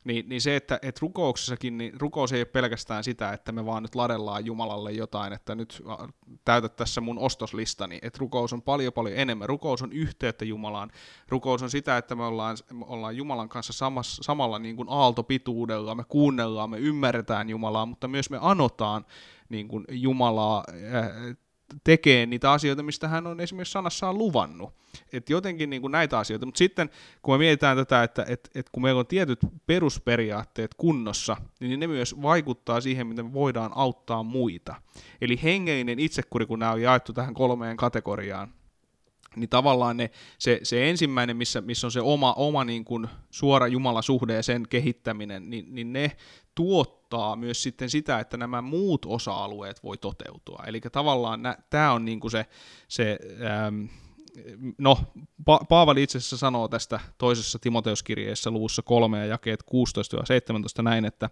niin, 0.03 0.29
niin 0.29 0.41
se, 0.41 0.55
että, 0.55 0.79
että 0.81 0.99
rukouksessakin, 1.01 1.77
niin 1.77 2.01
rukous 2.01 2.33
ei 2.33 2.39
ole 2.39 2.45
pelkästään 2.45 3.03
sitä, 3.03 3.33
että 3.33 3.51
me 3.51 3.65
vaan 3.65 3.83
nyt 3.83 3.95
ladellaan 3.95 4.45
Jumalalle 4.45 4.91
jotain, 4.91 5.33
että 5.33 5.55
nyt 5.55 5.83
täytä 6.45 6.69
tässä 6.69 7.01
mun 7.01 7.19
ostoslistani, 7.19 7.99
että 8.01 8.19
rukous 8.19 8.53
on 8.53 8.61
paljon 8.61 8.93
paljon 8.93 9.17
enemmän. 9.17 9.49
Rukous 9.49 9.81
on 9.81 9.91
yhteyttä 9.91 10.45
Jumalaan. 10.45 10.91
Rukous 11.29 11.63
on 11.63 11.69
sitä, 11.69 11.97
että 11.97 12.15
me 12.15 12.23
ollaan, 12.23 12.57
me 12.73 12.85
ollaan 12.87 13.17
Jumalan 13.17 13.49
kanssa 13.49 13.73
samassa, 13.73 14.23
samalla 14.23 14.59
niin 14.59 14.75
kuin 14.75 14.87
aaltopituudella, 14.89 15.95
me 15.95 16.03
kuunnellaan, 16.07 16.69
me 16.69 16.77
ymmärretään 16.77 17.49
Jumalaa, 17.49 17.85
mutta 17.85 18.07
myös 18.07 18.29
me 18.29 18.37
anotaan 18.41 19.05
niin 19.49 19.67
kuin 19.67 19.85
Jumalaa 19.91 20.63
äh, 20.69 21.37
tekee 21.83 22.25
niitä 22.25 22.51
asioita, 22.51 22.83
mistä 22.83 23.07
hän 23.07 23.27
on 23.27 23.39
esimerkiksi 23.39 23.71
sanassaan 23.71 24.17
luvannut. 24.17 24.73
Että 25.13 25.33
jotenkin 25.33 25.69
niin 25.69 25.81
kuin 25.81 25.91
näitä 25.91 26.19
asioita. 26.19 26.45
Mutta 26.45 26.57
sitten 26.57 26.89
kun 27.21 27.33
me 27.33 27.37
mietitään 27.37 27.77
tätä, 27.77 28.03
että 28.03 28.25
et, 28.27 28.49
et 28.55 28.69
kun 28.69 28.83
meillä 28.83 28.99
on 28.99 29.07
tietyt 29.07 29.39
perusperiaatteet 29.65 30.73
kunnossa, 30.73 31.37
niin 31.59 31.79
ne 31.79 31.87
myös 31.87 32.21
vaikuttaa 32.21 32.81
siihen, 32.81 33.07
miten 33.07 33.25
me 33.25 33.33
voidaan 33.33 33.71
auttaa 33.75 34.23
muita. 34.23 34.75
Eli 35.21 35.39
hengellinen 35.43 35.99
itsekuri, 35.99 36.45
kun 36.45 36.59
nämä 36.59 36.71
on 36.71 36.81
jaettu 36.81 37.13
tähän 37.13 37.33
kolmeen 37.33 37.77
kategoriaan, 37.77 38.53
niin 39.35 39.49
tavallaan 39.49 39.97
ne, 39.97 40.11
se, 40.39 40.59
se 40.63 40.89
ensimmäinen, 40.89 41.37
missä, 41.37 41.61
missä 41.61 41.87
on 41.87 41.91
se 41.91 42.01
oma, 42.01 42.33
oma 42.33 42.65
niin 42.65 42.85
kuin 42.85 43.07
suora 43.31 43.67
Jumalasuhde 43.67 44.33
ja 44.33 44.43
sen 44.43 44.67
kehittäminen, 44.69 45.49
niin, 45.49 45.75
niin 45.75 45.93
ne 45.93 46.11
tuottaa 46.55 47.02
myös 47.35 47.63
sitten 47.63 47.89
sitä, 47.89 48.19
että 48.19 48.37
nämä 48.37 48.61
muut 48.61 49.05
osa-alueet 49.05 49.83
voi 49.83 49.97
toteutua. 49.97 50.63
Eli 50.67 50.81
tavallaan 50.81 51.41
tämä 51.69 51.93
on 51.93 52.05
niin 52.05 52.19
kuin 52.19 52.31
se, 52.31 52.45
se 52.87 53.19
ähm, 53.41 53.85
no, 54.77 54.97
pa- 55.51 55.65
Paavali 55.69 56.03
itse 56.03 56.17
asiassa 56.17 56.37
sanoo 56.37 56.67
tästä 56.67 56.99
toisessa 57.17 57.59
Timoteuskirjeessä 57.59 58.51
luvussa 58.51 58.81
3 58.81 59.19
ja 59.19 59.25
jakeet 59.25 59.63
16-17 60.79 60.81
näin, 60.81 61.05
että 61.05 61.29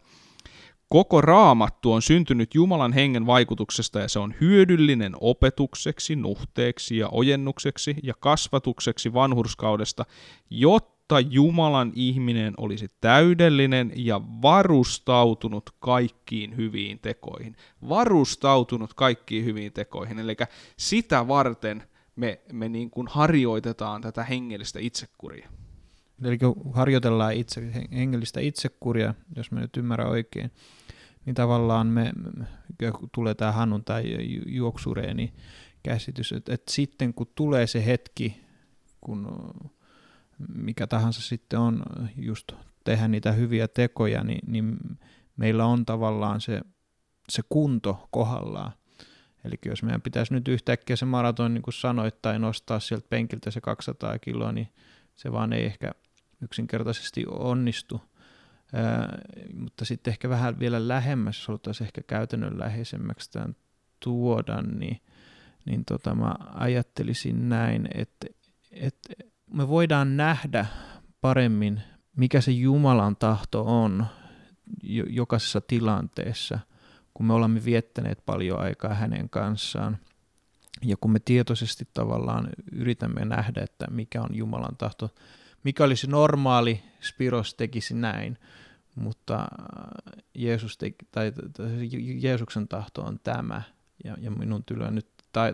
Koko 0.91 1.21
raamattu 1.21 1.91
on 1.91 2.01
syntynyt 2.01 2.55
Jumalan 2.55 2.93
hengen 2.93 3.25
vaikutuksesta 3.25 3.99
ja 3.99 4.07
se 4.07 4.19
on 4.19 4.33
hyödyllinen 4.41 5.13
opetukseksi, 5.21 6.15
nuhteeksi 6.15 6.97
ja 6.97 7.09
ojennukseksi 7.11 7.95
ja 8.03 8.13
kasvatukseksi 8.19 9.13
vanhurskaudesta, 9.13 10.05
jotta 10.49 11.00
Jumalan 11.19 11.91
ihminen 11.95 12.53
olisi 12.57 12.91
täydellinen 13.01 13.91
ja 13.95 14.21
varustautunut 14.41 15.69
kaikkiin 15.79 16.57
hyviin 16.57 16.99
tekoihin. 16.99 17.55
Varustautunut 17.89 18.93
kaikkiin 18.93 19.45
hyviin 19.45 19.73
tekoihin, 19.73 20.19
eli 20.19 20.35
sitä 20.77 21.27
varten 21.27 21.83
me, 22.15 22.41
me 22.53 22.69
niin 22.69 22.89
kuin 22.89 23.07
harjoitetaan 23.07 24.01
tätä 24.01 24.23
hengellistä 24.23 24.79
itsekuria. 24.79 25.49
Eli 26.23 26.37
harjoitellaan 26.73 27.33
itse, 27.33 27.71
hengellistä 27.91 28.39
itsekuria, 28.39 29.13
jos 29.35 29.51
mä 29.51 29.59
nyt 29.59 29.77
ymmärrän 29.77 30.09
oikein, 30.09 30.51
niin 31.25 31.33
tavallaan 31.33 31.87
me, 31.87 32.11
me 32.81 32.91
tulee 33.15 33.33
tämä 33.33 33.51
Hannun 33.51 33.83
tai 33.83 34.03
juoksureeni 34.45 35.33
käsitys, 35.83 36.31
että, 36.31 36.53
että 36.53 36.71
sitten 36.71 37.13
kun 37.13 37.27
tulee 37.35 37.67
se 37.67 37.85
hetki, 37.85 38.41
kun 39.01 39.27
mikä 40.55 40.87
tahansa 40.87 41.21
sitten 41.21 41.59
on 41.59 41.83
just 42.17 42.51
tehdä 42.83 43.07
niitä 43.07 43.31
hyviä 43.31 43.67
tekoja, 43.67 44.23
niin, 44.23 44.39
niin 44.47 44.77
meillä 45.37 45.65
on 45.65 45.85
tavallaan 45.85 46.41
se, 46.41 46.61
se 47.29 47.41
kunto 47.49 48.07
kohdallaan. 48.11 48.71
Eli 49.43 49.55
jos 49.65 49.83
meidän 49.83 50.01
pitäisi 50.01 50.33
nyt 50.33 50.47
yhtäkkiä 50.47 50.95
se 50.95 51.05
maraton, 51.05 51.53
niin 51.53 51.61
kuin 51.61 51.73
sanoit, 51.73 52.21
tai 52.21 52.39
nostaa 52.39 52.79
sieltä 52.79 53.07
penkiltä 53.09 53.51
se 53.51 53.61
200 53.61 54.19
kiloa, 54.19 54.51
niin 54.51 54.67
se 55.15 55.31
vaan 55.31 55.53
ei 55.53 55.65
ehkä 55.65 55.91
yksinkertaisesti 56.41 57.25
onnistu. 57.29 58.01
Ää, 58.73 59.17
mutta 59.53 59.85
sitten 59.85 60.11
ehkä 60.11 60.29
vähän 60.29 60.59
vielä 60.59 60.87
lähemmäs, 60.87 61.37
jos 61.37 61.47
haluttaisiin 61.47 61.85
ehkä 61.85 62.01
käytännönläheisemmäksi 62.07 63.31
tämän 63.31 63.55
tuoda, 63.99 64.61
niin, 64.61 65.01
niin 65.65 65.85
tota 65.85 66.15
mä 66.15 66.35
ajattelisin 66.53 67.49
näin, 67.49 67.87
että, 67.93 68.27
että 68.71 69.13
me 69.53 69.67
voidaan 69.67 70.17
nähdä 70.17 70.65
paremmin, 71.21 71.81
mikä 72.17 72.41
se 72.41 72.51
Jumalan 72.51 73.15
tahto 73.15 73.81
on 73.81 74.05
jokaisessa 75.09 75.61
tilanteessa, 75.61 76.59
kun 77.13 77.25
me 77.25 77.33
olemme 77.33 77.65
viettäneet 77.65 78.25
paljon 78.25 78.59
aikaa 78.59 78.93
hänen 78.93 79.29
kanssaan. 79.29 79.97
Ja 80.85 80.97
kun 81.01 81.11
me 81.11 81.19
tietoisesti 81.19 81.87
tavallaan 81.93 82.49
yritämme 82.71 83.25
nähdä, 83.25 83.61
että 83.63 83.87
mikä 83.89 84.21
on 84.21 84.35
Jumalan 84.35 84.75
tahto 84.77 85.09
mikä 85.63 85.83
olisi 85.83 86.07
normaali, 86.07 86.83
Spiros 87.01 87.53
tekisi 87.53 87.93
näin, 87.93 88.37
mutta 88.95 89.35
äh, 89.35 89.47
Jeesus 90.35 90.77
teki, 90.77 91.05
tai, 91.11 91.31
tai 91.31 91.89
Jeesuksen 92.19 92.67
tahto 92.67 93.01
on 93.01 93.19
tämä, 93.23 93.61
ja, 94.03 94.17
ja 94.19 94.31
minun 94.31 94.63
tulee 94.63 94.91
nyt 94.91 95.07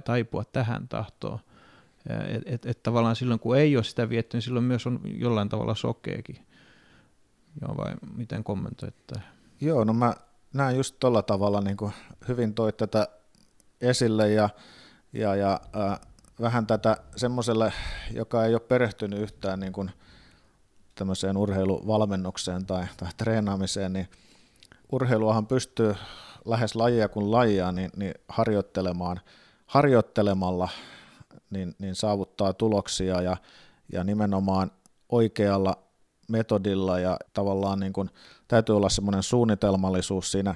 taipua 0.06 0.44
tähän 0.46 0.88
tahtoon. 0.88 1.40
Että 2.10 2.54
et, 2.54 2.66
et 2.66 2.84
tavallaan 2.84 3.16
silloin, 3.16 3.40
kun 3.40 3.58
ei 3.58 3.76
ole 3.76 3.84
sitä 3.84 4.10
vietty, 4.10 4.38
niin 4.38 4.42
silloin 4.42 4.66
myös 4.66 4.88
on 4.88 5.00
jollain 5.04 5.50
tavalla 5.50 5.76
sokeekin. 5.76 6.48
Joo, 7.62 7.78
vai 7.78 7.94
miten 8.16 8.44
kommentoitte? 8.44 9.16
Joo, 9.62 9.84
no 9.84 9.94
mä 9.94 10.14
näen 10.54 10.76
just 10.76 10.96
tuolla 11.00 11.22
tavalla, 11.22 11.62
niin 11.62 11.78
kuin 11.78 11.94
hyvin 12.28 12.54
toit 12.54 12.78
tätä 12.78 13.08
esille, 13.82 14.32
ja, 14.32 14.50
ja, 15.14 15.36
ja 15.36 15.60
äh, 15.76 16.00
vähän 16.42 16.68
tätä 16.68 16.98
semmoiselle, 17.16 17.74
joka 18.12 18.46
ei 18.46 18.54
ole 18.54 18.60
perehtynyt 18.60 19.20
yhtään 19.20 19.60
niin 19.60 19.74
kuin 19.74 19.92
tämmöiseen 20.96 21.38
urheiluvalmennukseen 21.38 22.66
tai, 22.66 22.86
tai 22.98 23.10
treenaamiseen, 23.18 23.94
niin 23.94 24.08
urheiluahan 24.92 25.48
pystyy 25.48 25.96
lähes 26.46 26.76
lajia 26.76 27.10
kuin 27.10 27.32
lajia 27.32 27.72
niin, 27.72 27.90
niin 27.96 28.14
harjoittelemaan, 28.28 29.20
harjoittelemalla 29.66 30.70
niin, 31.50 31.76
niin 31.80 31.96
saavuttaa 31.96 32.54
tuloksia 32.54 33.22
ja, 33.22 33.38
ja 33.92 34.04
nimenomaan 34.04 34.72
oikealla 35.10 35.78
metodilla 36.28 37.00
ja 37.00 37.18
tavallaan 37.34 37.80
niin 37.80 37.94
kuin, 37.94 38.10
täytyy 38.48 38.78
olla 38.78 38.90
semmoinen 38.90 39.24
suunnitelmallisuus 39.24 40.32
siinä, 40.32 40.56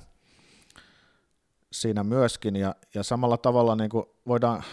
siinä 1.72 2.04
myöskin. 2.04 2.56
Ja, 2.56 2.76
ja 2.94 3.04
samalla 3.04 3.38
tavalla 3.38 3.76
niin 3.76 3.90
kuin 3.90 4.06
voidaan 4.28 4.64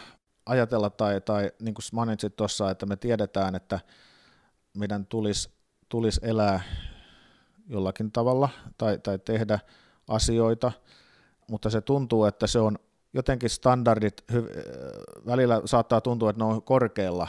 ajatella 0.47 0.91
tai, 0.91 1.21
tai 1.21 1.53
niin 1.61 1.75
kuin 1.75 1.85
mainitsit 1.93 2.37
tuossa, 2.37 2.71
että 2.71 2.87
me 2.87 2.97
tiedetään, 2.97 3.55
että 3.55 3.81
meidän 4.75 5.07
tulisi, 5.07 5.51
tulisi 5.89 6.21
elää 6.23 6.61
jollakin 7.69 8.13
tavalla 8.13 8.49
tai, 8.79 8.99
tai 8.99 9.19
tehdä 9.19 9.59
asioita, 10.09 10.73
mutta 11.51 11.71
se 11.71 11.81
tuntuu, 11.81 12.25
että 12.25 12.47
se 12.47 12.59
on 12.59 12.79
jotenkin 13.13 13.51
standardit, 13.51 14.25
välillä 15.27 15.63
saattaa 15.65 16.01
tuntua, 16.01 16.31
että 16.31 16.45
ne 16.45 16.51
on 16.51 16.63
korkealla, 16.63 17.29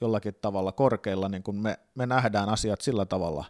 jollakin 0.00 0.34
tavalla 0.40 0.72
korkeilla, 0.72 1.28
niin 1.28 1.42
kuin 1.42 1.56
me, 1.56 1.78
me 1.94 2.06
nähdään 2.06 2.48
asiat 2.48 2.80
sillä 2.80 3.06
tavalla, 3.06 3.44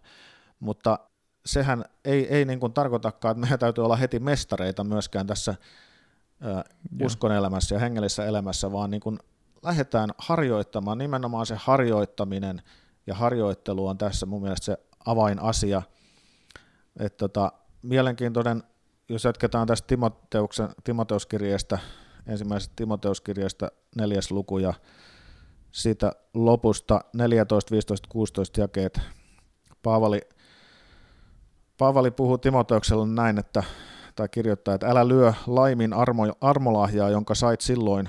mutta 0.61 0.98
sehän 1.46 1.85
ei, 2.04 2.35
ei 2.35 2.44
niin 2.44 2.61
kuin 2.61 2.72
tarkoitakaan, 2.72 3.33
että 3.33 3.40
meidän 3.40 3.59
täytyy 3.59 3.85
olla 3.85 3.96
heti 3.96 4.18
mestareita 4.18 4.85
myöskään 4.85 5.26
tässä 5.26 5.54
uskon 7.02 7.33
elämässä 7.33 7.74
ja 7.74 7.78
hengellisessä 7.78 8.24
elämässä, 8.24 8.72
vaan 8.72 8.90
niin 8.90 9.00
kuin 9.00 9.18
lähdetään 9.62 10.11
harjoittamaan, 10.18 10.98
nimenomaan 10.98 11.46
se 11.46 11.54
harjoittaminen 11.59 12.62
ja 13.06 13.14
harjoittelu 13.14 13.87
on 13.87 13.98
tässä 13.98 14.26
mun 14.26 14.42
mielestä 14.42 14.64
se 14.64 14.76
avainasia, 15.06 15.83
että 16.98 17.16
tota, 17.18 17.52
mielenkiintoinen, 17.83 18.62
jos 19.11 19.25
jatketaan 19.25 19.66
tästä 19.66 19.87
Timoteuksen, 19.87 20.68
Timoteuskirjeestä, 20.85 21.79
ensimmäisestä 22.27 22.73
Timoteuskirjeestä 22.77 23.70
neljäs 23.96 24.31
luku 24.31 24.59
ja 24.59 24.75
siitä 25.73 26.12
lopusta 26.35 27.01
14, 27.12 27.70
15, 27.70 28.09
16 28.09 28.61
jakeet. 28.61 29.01
Paavali, 29.83 30.20
Paavali 31.79 32.11
puhuu 32.11 32.38
Timoteukselle 32.38 33.07
näin, 33.07 33.38
että, 33.38 33.62
tai 34.16 34.29
kirjoittaa, 34.29 34.75
että 34.75 34.87
älä 34.87 35.09
lyö 35.09 35.33
laimin 35.46 35.92
armo, 35.92 36.23
armolahjaa, 36.40 37.11
jonka 37.11 37.35
sait 37.35 37.61
silloin, 37.61 38.09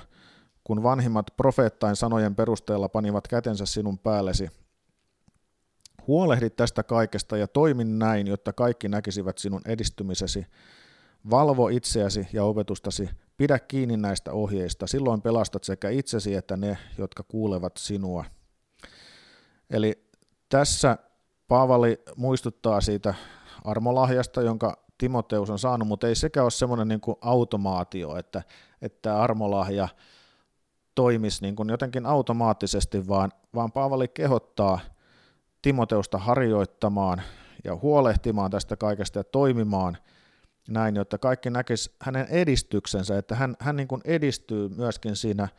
kun 0.63 0.83
vanhimmat 0.83 1.25
profeettain 1.37 1.95
sanojen 1.95 2.35
perusteella 2.35 2.89
panivat 2.89 3.27
kätensä 3.27 3.65
sinun 3.65 3.99
päällesi. 3.99 4.49
Huolehdi 6.07 6.49
tästä 6.49 6.83
kaikesta 6.83 7.37
ja 7.37 7.47
toimin 7.47 7.99
näin, 7.99 8.27
jotta 8.27 8.53
kaikki 8.53 8.89
näkisivät 8.89 9.37
sinun 9.37 9.61
edistymisesi. 9.65 10.45
Valvo 11.29 11.67
itseäsi 11.67 12.27
ja 12.33 12.43
opetustasi, 12.43 13.09
pidä 13.37 13.59
kiinni 13.59 13.97
näistä 13.97 14.33
ohjeista, 14.33 14.87
silloin 14.87 15.21
pelastat 15.21 15.63
sekä 15.63 15.89
itsesi 15.89 16.35
että 16.35 16.57
ne, 16.57 16.77
jotka 16.97 17.23
kuulevat 17.23 17.77
sinua. 17.77 18.25
Eli 19.69 20.03
tässä 20.49 20.97
Paavali 21.47 22.01
muistuttaa 22.15 22.81
siitä 22.81 23.13
armolahjasta, 23.63 24.41
jonka 24.41 24.85
Timoteus 24.97 25.49
on 25.49 25.59
saanut, 25.59 25.87
mutta 25.87 26.07
ei 26.07 26.15
sekään 26.15 26.43
ole 26.43 26.51
semmoinen 26.51 26.87
niin 26.87 27.01
kuin 27.01 27.17
automaatio, 27.21 28.15
että, 28.15 28.43
että 28.81 29.21
armolahja 29.21 29.87
toimisi 30.95 31.41
niin 31.41 31.55
kuin 31.55 31.69
jotenkin 31.69 32.05
automaattisesti, 32.05 33.07
vaan, 33.07 33.31
vaan 33.55 33.71
Paavali 33.71 34.07
kehottaa 34.07 34.79
Timoteusta 35.61 36.17
harjoittamaan 36.17 37.21
ja 37.63 37.75
huolehtimaan 37.75 38.51
tästä 38.51 38.77
kaikesta 38.77 39.19
ja 39.19 39.23
toimimaan 39.23 39.97
näin, 40.73 40.95
jotta 40.95 41.17
kaikki 41.17 41.49
näkisi 41.49 41.91
hänen 42.01 42.27
edistyksensä, 42.27 43.17
että 43.17 43.35
hän, 43.35 43.55
hän 43.59 43.75
niin 43.75 43.87
kuin 43.87 44.01
edistyy 44.05 44.69
myöskin 44.69 45.15
siinä 45.15 45.43
ä, 45.43 45.49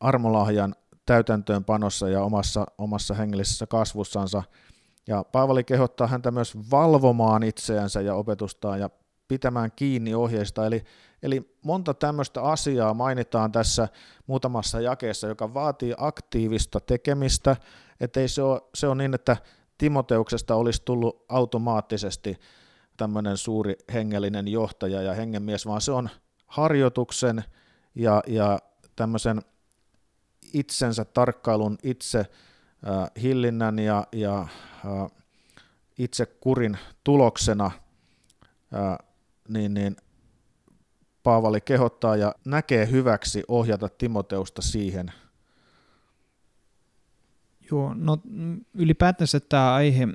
armolahjan 0.00 0.74
täytäntöönpanossa 1.06 2.08
ja 2.08 2.22
omassa, 2.22 2.66
omassa 2.78 3.14
hengellisessä 3.14 3.66
kasvussansa. 3.66 4.42
Ja 5.06 5.24
Paavali 5.24 5.64
kehottaa 5.64 6.06
häntä 6.06 6.30
myös 6.30 6.70
valvomaan 6.70 7.42
itseänsä 7.42 8.00
ja 8.00 8.14
opetustaan 8.14 8.80
ja 8.80 8.90
pitämään 9.28 9.72
kiinni 9.76 10.14
ohjeista. 10.14 10.66
Eli, 10.66 10.84
eli 11.22 11.56
monta 11.64 11.94
tämmöistä 11.94 12.42
asiaa 12.42 12.94
mainitaan 12.94 13.52
tässä 13.52 13.88
muutamassa 14.26 14.80
jakeessa, 14.80 15.28
joka 15.28 15.54
vaatii 15.54 15.94
aktiivista 15.96 16.80
tekemistä, 16.80 17.56
ettei 18.00 18.28
se 18.28 18.42
ole, 18.42 18.60
se 18.74 18.86
on 18.86 18.98
niin, 18.98 19.14
että 19.14 19.36
Timoteuksesta 19.78 20.54
olisi 20.54 20.82
tullut 20.84 21.24
automaattisesti 21.28 22.38
tämmöinen 22.96 23.36
suuri 23.36 23.74
hengellinen 23.92 24.48
johtaja 24.48 25.02
ja 25.02 25.14
hengenmies, 25.14 25.66
vaan 25.66 25.80
se 25.80 25.92
on 25.92 26.10
harjoituksen 26.46 27.44
ja, 27.94 28.22
ja 28.26 28.58
tämmöisen 28.96 29.42
itsensä 30.52 31.04
tarkkailun, 31.04 31.78
itse 31.82 32.18
äh, 32.18 33.10
hillinnän 33.22 33.78
ja, 33.78 34.06
ja 34.12 34.40
äh, 34.40 35.10
itse 35.98 36.26
kurin 36.26 36.78
tuloksena, 37.04 37.70
äh, 38.74 38.98
niin, 39.48 39.74
niin 39.74 39.96
Paavali 41.22 41.60
kehottaa 41.60 42.16
ja 42.16 42.34
näkee 42.44 42.90
hyväksi 42.90 43.42
ohjata 43.48 43.88
Timoteusta 43.88 44.62
siihen. 44.62 45.12
Joo, 47.70 47.94
no 47.94 48.18
ylipäätänsä 48.74 49.40
tämä 49.40 49.74
aihe 49.74 50.08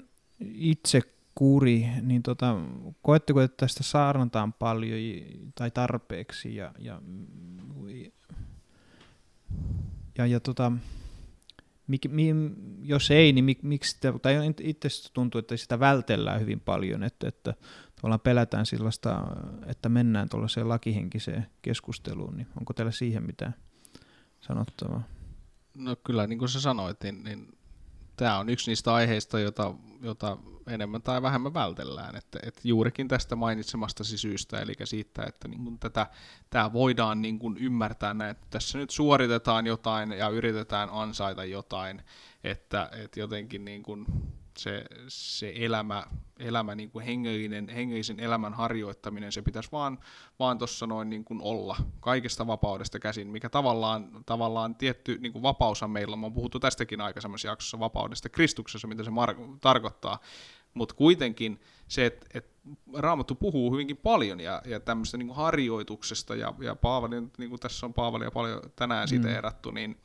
itse 0.54 1.02
kuri, 1.40 1.88
niin 2.02 2.24
tota, 2.24 2.56
koetteko, 3.02 3.42
että 3.42 3.58
tästä 3.58 3.84
saarnataan 3.84 4.54
paljon 4.54 5.00
tai 5.56 5.72
tarpeeksi 5.72 6.56
ja, 6.56 6.74
ja, 6.80 7.02
ja, 10.18 10.26
ja 10.26 10.40
tota, 10.40 10.72
mik, 11.88 12.08
mi, 12.10 12.36
jos 12.82 13.12
ei, 13.12 13.34
niin 13.34 13.46
mik, 13.46 13.64
miksi 13.64 13.92
sitä, 13.92 14.14
tai 14.22 14.54
itse 14.62 14.90
tuntuu, 15.14 15.40
että 15.40 15.58
sitä 15.58 15.80
vältellään 15.80 16.42
hyvin 16.42 16.60
paljon, 16.60 17.04
että, 17.04 17.28
että 17.28 17.54
tavallaan 17.96 18.20
pelätään 18.20 18.66
sellaista, 18.66 19.24
että 19.66 19.90
mennään 19.90 20.30
tuollaiseen 20.30 20.70
lakihenkiseen 20.70 21.48
keskusteluun, 21.62 22.38
niin 22.38 22.48
onko 22.58 22.74
teillä 22.74 22.92
siihen 22.92 23.24
mitään 23.24 23.56
sanottavaa? 24.40 25.04
No 25.76 25.96
kyllä, 25.96 26.28
niin 26.28 26.40
kuin 26.40 26.50
sä 26.50 26.62
sanoit, 26.62 27.04
niin, 27.04 27.24
niin 27.24 27.59
tämä 28.20 28.40
on 28.40 28.50
yksi 28.50 28.72
niistä 28.72 28.94
aiheista, 28.94 29.40
jota, 29.40 29.74
jota 30.02 30.38
enemmän 30.68 31.02
tai 31.02 31.22
vähemmän 31.22 31.54
vältellään. 31.54 32.16
Että, 32.16 32.40
että 32.44 32.62
juurikin 32.64 33.08
tästä 33.08 33.36
mainitsemastasi 33.36 34.18
syystä, 34.18 34.60
eli 34.60 34.74
siitä, 34.84 35.24
että 35.24 35.48
niin 35.48 35.64
kuin 35.64 35.80
tätä, 35.80 36.08
tämä 36.50 36.74
voidaan 36.74 37.22
niin 37.22 37.40
kuin 37.40 37.58
ymmärtää 37.58 38.14
näin, 38.14 38.32
että 38.32 38.48
tässä 38.50 38.78
nyt 38.78 38.90
suoritetaan 38.90 39.68
jotain 39.68 40.12
ja 40.12 40.30
yritetään 40.30 40.90
ansaita 40.92 41.46
jotain, 41.46 42.02
että, 42.44 42.90
että 43.04 43.20
jotenkin 43.20 43.66
niin 43.66 43.84
kuin 43.84 44.06
se, 44.60 44.86
se 45.08 45.54
elämä, 45.56 46.04
elämä 46.40 46.76
niin 46.76 46.92
kuin 46.92 47.06
hengellinen, 47.06 47.70
hengellisen 47.70 48.20
elämän 48.20 48.54
harjoittaminen, 48.54 49.32
se 49.32 49.42
pitäisi 49.42 49.72
vaan, 49.72 50.00
vaan 50.40 50.58
tuossa 50.58 50.88
noin 50.88 51.10
niin 51.10 51.26
kuin 51.26 51.42
olla 51.42 51.78
kaikesta 52.00 52.48
vapaudesta 52.48 53.00
käsin, 53.00 53.28
mikä 53.28 53.50
tavallaan, 53.50 54.24
tavallaan 54.26 54.76
tietty 54.76 55.18
niin 55.18 55.34
kuin 55.34 55.44
meillä 55.88 56.14
on, 56.14 56.20
mä 56.20 56.26
oon 56.26 56.34
puhuttu 56.34 56.60
tästäkin 56.60 57.02
aikaisemmassa 57.02 57.48
jaksossa 57.48 57.80
vapaudesta 57.80 58.30
Kristuksessa, 58.30 58.88
mitä 58.88 59.04
se 59.04 59.12
mar- 59.12 59.58
tarkoittaa, 59.62 60.20
mutta 60.74 60.96
kuitenkin 60.96 61.62
se, 61.88 62.06
että 62.06 62.26
et 62.34 62.50
Raamattu 62.94 63.36
puhuu 63.36 63.72
hyvinkin 63.72 63.98
paljon 63.98 64.40
ja, 64.40 64.62
ja 64.66 64.80
tämmöistä 64.80 65.18
niin 65.18 65.36
harjoituksesta, 65.36 66.36
ja, 66.36 66.54
ja 66.60 66.76
Paavali, 66.76 67.16
niin 67.38 67.50
kuin 67.50 67.60
tässä 67.60 67.86
on 67.86 67.94
Paavalia 67.94 68.32
paljon 68.32 68.62
tänään 68.76 69.06
mm. 69.06 69.10
siteerattu, 69.10 69.72
niin, 69.72 70.02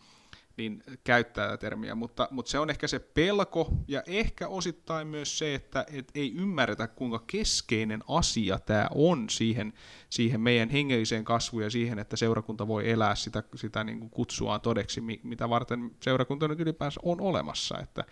niin 0.57 0.83
käyttää 1.05 1.47
tätä 1.47 1.57
termiä, 1.57 1.95
mutta, 1.95 2.29
mutta 2.31 2.51
se 2.51 2.59
on 2.59 2.71
ehkä 2.71 2.89
se 2.89 2.99
pelko 2.99 3.73
ja 3.89 4.03
ehkä 4.07 4.49
osittain 4.49 5.07
myös 5.07 5.39
se, 5.39 5.55
että 5.55 5.87
et 5.93 6.11
ei 6.15 6.35
ymmärretä 6.35 6.87
kuinka 6.87 7.25
keskeinen 7.27 8.01
asia 8.09 8.59
tämä 8.59 8.87
on 8.95 9.31
siihen, 9.31 9.73
siihen 10.11 10.41
meidän 10.41 10.71
hengelliseen 10.71 11.25
kasvuun 11.25 11.63
ja 11.63 11.71
siihen, 11.71 11.99
että 11.99 12.17
seurakunta 12.17 12.69
voi 12.69 12.91
elää 12.91 13.15
sitä, 13.15 13.43
sitä 13.55 13.85
niin 13.85 14.01
kuin 14.01 14.11
kutsuaan 14.11 14.61
todeksi, 14.61 15.01
mitä 15.23 15.49
varten 15.49 15.91
seurakunta 16.01 16.49
nyt 16.49 16.61
ylipäänsä 16.61 17.01
on 17.03 17.21
olemassa, 17.21 17.79
että, 17.79 18.05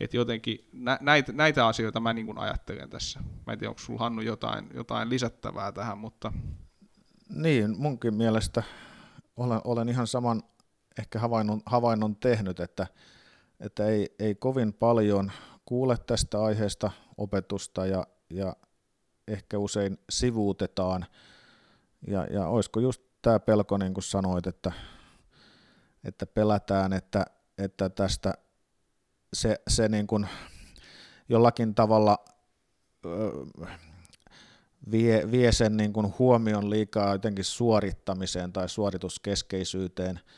että 0.00 0.16
jotenkin 0.16 0.68
nä, 0.72 0.98
näitä, 1.00 1.32
näitä 1.32 1.66
asioita 1.66 2.00
mä 2.00 2.12
niin 2.12 2.26
kuin 2.26 2.38
ajattelen 2.38 2.90
tässä. 2.90 3.20
Mä 3.46 3.52
en 3.52 3.58
tiedä, 3.58 3.70
onko 3.70 3.80
sulla 3.80 3.98
Hannu 3.98 4.22
jotain, 4.22 4.70
jotain 4.74 5.10
lisättävää 5.10 5.72
tähän, 5.72 5.98
mutta... 5.98 6.32
Niin, 7.34 7.78
munkin 7.78 8.14
mielestä 8.14 8.62
olen, 9.36 9.60
olen 9.64 9.88
ihan 9.88 10.06
saman 10.06 10.42
ehkä 11.00 11.18
havainnon, 11.18 11.60
havainnon 11.66 12.16
tehnyt, 12.16 12.60
että, 12.60 12.86
että 13.60 13.86
ei, 13.86 14.14
ei 14.18 14.34
kovin 14.34 14.72
paljon 14.72 15.32
kuule 15.64 15.96
tästä 16.06 16.42
aiheesta 16.42 16.90
opetusta 17.16 17.86
ja, 17.86 18.06
ja 18.30 18.56
ehkä 19.28 19.58
usein 19.58 19.98
sivuutetaan. 20.10 21.06
Ja, 22.06 22.24
ja 22.24 22.46
olisiko 22.46 22.80
just 22.80 23.02
tämä 23.22 23.40
pelko, 23.40 23.76
niin 23.76 23.94
kuin 23.94 24.04
sanoit, 24.04 24.46
että, 24.46 24.72
että 26.04 26.26
pelätään, 26.26 26.92
että, 26.92 27.24
että 27.58 27.88
tästä 27.88 28.34
se, 29.32 29.60
se 29.68 29.88
niin 29.88 30.06
kuin 30.06 30.28
jollakin 31.28 31.74
tavalla 31.74 32.18
ö, 33.06 33.30
vie, 34.90 35.30
vie 35.30 35.52
sen 35.52 35.76
niin 35.76 35.92
kuin 35.92 36.14
huomion 36.18 36.70
liikaa 36.70 37.12
jotenkin 37.12 37.44
suorittamiseen 37.44 38.52
tai 38.52 38.68
suorituskeskeisyyteen– 38.68 40.20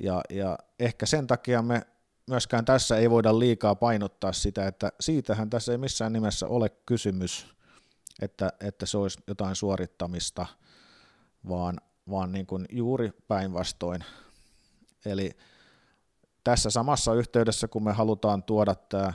ja, 0.00 0.20
ja 0.30 0.58
ehkä 0.78 1.06
sen 1.06 1.26
takia 1.26 1.62
me 1.62 1.82
myöskään 2.26 2.64
tässä 2.64 2.96
ei 2.96 3.10
voida 3.10 3.38
liikaa 3.38 3.74
painottaa 3.74 4.32
sitä, 4.32 4.66
että 4.66 4.92
siitähän 5.00 5.50
tässä 5.50 5.72
ei 5.72 5.78
missään 5.78 6.12
nimessä 6.12 6.46
ole 6.46 6.68
kysymys, 6.68 7.46
että, 8.22 8.52
että 8.60 8.86
se 8.86 8.98
olisi 8.98 9.18
jotain 9.26 9.56
suorittamista, 9.56 10.46
vaan, 11.48 11.80
vaan 12.10 12.32
niin 12.32 12.46
kuin 12.46 12.66
juuri 12.72 13.10
päinvastoin. 13.28 14.04
Eli 15.06 15.30
tässä 16.44 16.70
samassa 16.70 17.14
yhteydessä, 17.14 17.68
kun 17.68 17.84
me 17.84 17.92
halutaan 17.92 18.42
tuoda 18.42 18.74
tämä 18.74 19.14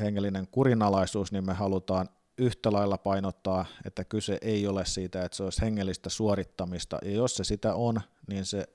hengellinen 0.00 0.48
kurinalaisuus, 0.50 1.32
niin 1.32 1.46
me 1.46 1.52
halutaan 1.52 2.08
yhtä 2.38 2.72
lailla 2.72 2.98
painottaa, 2.98 3.66
että 3.84 4.04
kyse 4.04 4.38
ei 4.42 4.66
ole 4.66 4.84
siitä, 4.84 5.24
että 5.24 5.36
se 5.36 5.42
olisi 5.42 5.60
hengellistä 5.60 6.10
suorittamista, 6.10 6.98
ja 7.02 7.10
jos 7.10 7.36
se 7.36 7.44
sitä 7.44 7.74
on, 7.74 8.00
niin 8.26 8.44
se 8.44 8.68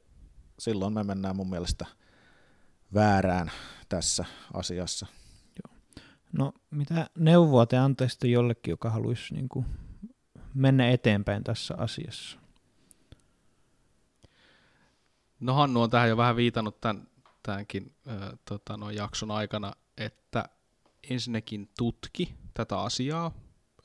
silloin 0.60 0.94
me 0.94 1.04
mennään 1.04 1.36
mun 1.36 1.50
mielestä 1.50 1.86
väärään 2.94 3.52
tässä 3.90 4.26
asiassa. 4.54 5.06
Joo. 5.64 5.78
No 6.34 6.54
mitä 6.72 7.10
neuvoa 7.18 7.66
te 7.66 7.78
antaisitte 7.78 8.28
jollekin, 8.28 8.72
joka 8.72 8.90
haluaisi 8.90 9.34
niin 9.34 9.50
kuin 9.50 9.66
mennä 10.54 10.90
eteenpäin 10.90 11.44
tässä 11.44 11.76
asiassa? 11.78 12.40
No 15.40 15.54
Hannu 15.54 15.82
on 15.82 15.90
tähän 15.90 16.10
jo 16.10 16.18
vähän 16.18 16.36
viitannut 16.36 16.82
tämän, 16.82 17.08
tämänkin 17.44 17.96
äh, 18.08 18.30
tota, 18.46 18.78
no, 18.78 18.90
jakson 18.90 19.32
aikana, 19.32 19.74
että 19.98 20.46
ensinnäkin 21.10 21.70
tutki 21.78 22.36
tätä 22.54 22.80
asiaa, 22.80 23.32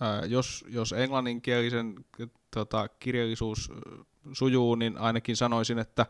Ää, 0.01 0.25
jos, 0.25 0.65
jos 0.69 0.93
englanninkielisen 0.93 2.05
tota, 2.51 2.89
kirjallisuus 2.89 3.73
sujuu, 4.33 4.75
niin 4.75 4.99
ainakin 4.99 5.37
sanoisin, 5.37 5.79
että 5.79 6.07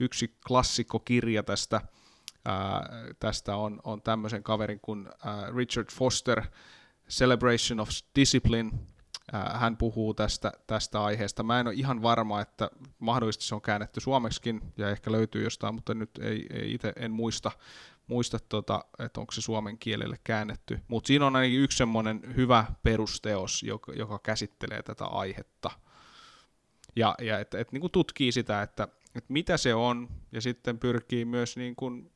yksi 0.00 0.36
klassikkokirja 0.48 1.42
tästä, 1.42 1.80
ää, 2.44 2.88
tästä 3.20 3.56
on, 3.56 3.80
on 3.84 4.02
tämmöisen 4.02 4.42
kaverin 4.42 4.80
kuin 4.80 5.08
ää, 5.24 5.50
Richard 5.56 5.88
Foster, 5.92 6.42
Celebration 7.10 7.80
of 7.80 7.88
Discipline. 8.16 8.70
Ää, 9.32 9.58
hän 9.58 9.76
puhuu 9.76 10.14
tästä, 10.14 10.52
tästä 10.66 11.04
aiheesta. 11.04 11.42
Mä 11.42 11.60
en 11.60 11.66
ole 11.66 11.74
ihan 11.74 12.02
varma, 12.02 12.40
että 12.40 12.70
mahdollisesti 12.98 13.44
se 13.44 13.54
on 13.54 13.62
käännetty 13.62 14.00
suomeksikin 14.00 14.60
ja 14.76 14.90
ehkä 14.90 15.12
löytyy 15.12 15.44
jostain, 15.44 15.74
mutta 15.74 15.94
nyt 15.94 16.10
ei, 16.18 16.46
ei 16.50 16.74
itse 16.74 16.92
en 16.96 17.10
muista, 17.10 17.50
muista 18.06 18.38
tota, 18.48 18.84
että 18.98 19.20
onko 19.20 19.32
se 19.32 19.40
suomen 19.40 19.78
kielelle 19.78 20.16
käännetty. 20.24 20.80
Mutta 20.88 21.06
siinä 21.06 21.26
on 21.26 21.36
ainakin 21.36 21.60
yksi 21.60 21.78
semmoinen 21.78 22.20
hyvä 22.36 22.64
perusteos, 22.82 23.62
joka, 23.62 23.92
joka 23.92 24.18
käsittelee 24.22 24.82
tätä 24.82 25.04
aihetta. 25.04 25.70
Ja, 26.96 27.14
ja 27.22 27.38
että 27.38 27.58
et, 27.58 27.72
niin 27.72 27.90
tutkii 27.92 28.32
sitä, 28.32 28.62
että 28.62 28.88
et 29.14 29.24
mitä 29.28 29.56
se 29.56 29.74
on, 29.74 30.08
ja 30.32 30.40
sitten 30.40 30.78
pyrkii 30.78 31.24
myös 31.24 31.56
niin 31.56 31.76
kuin 31.76 32.10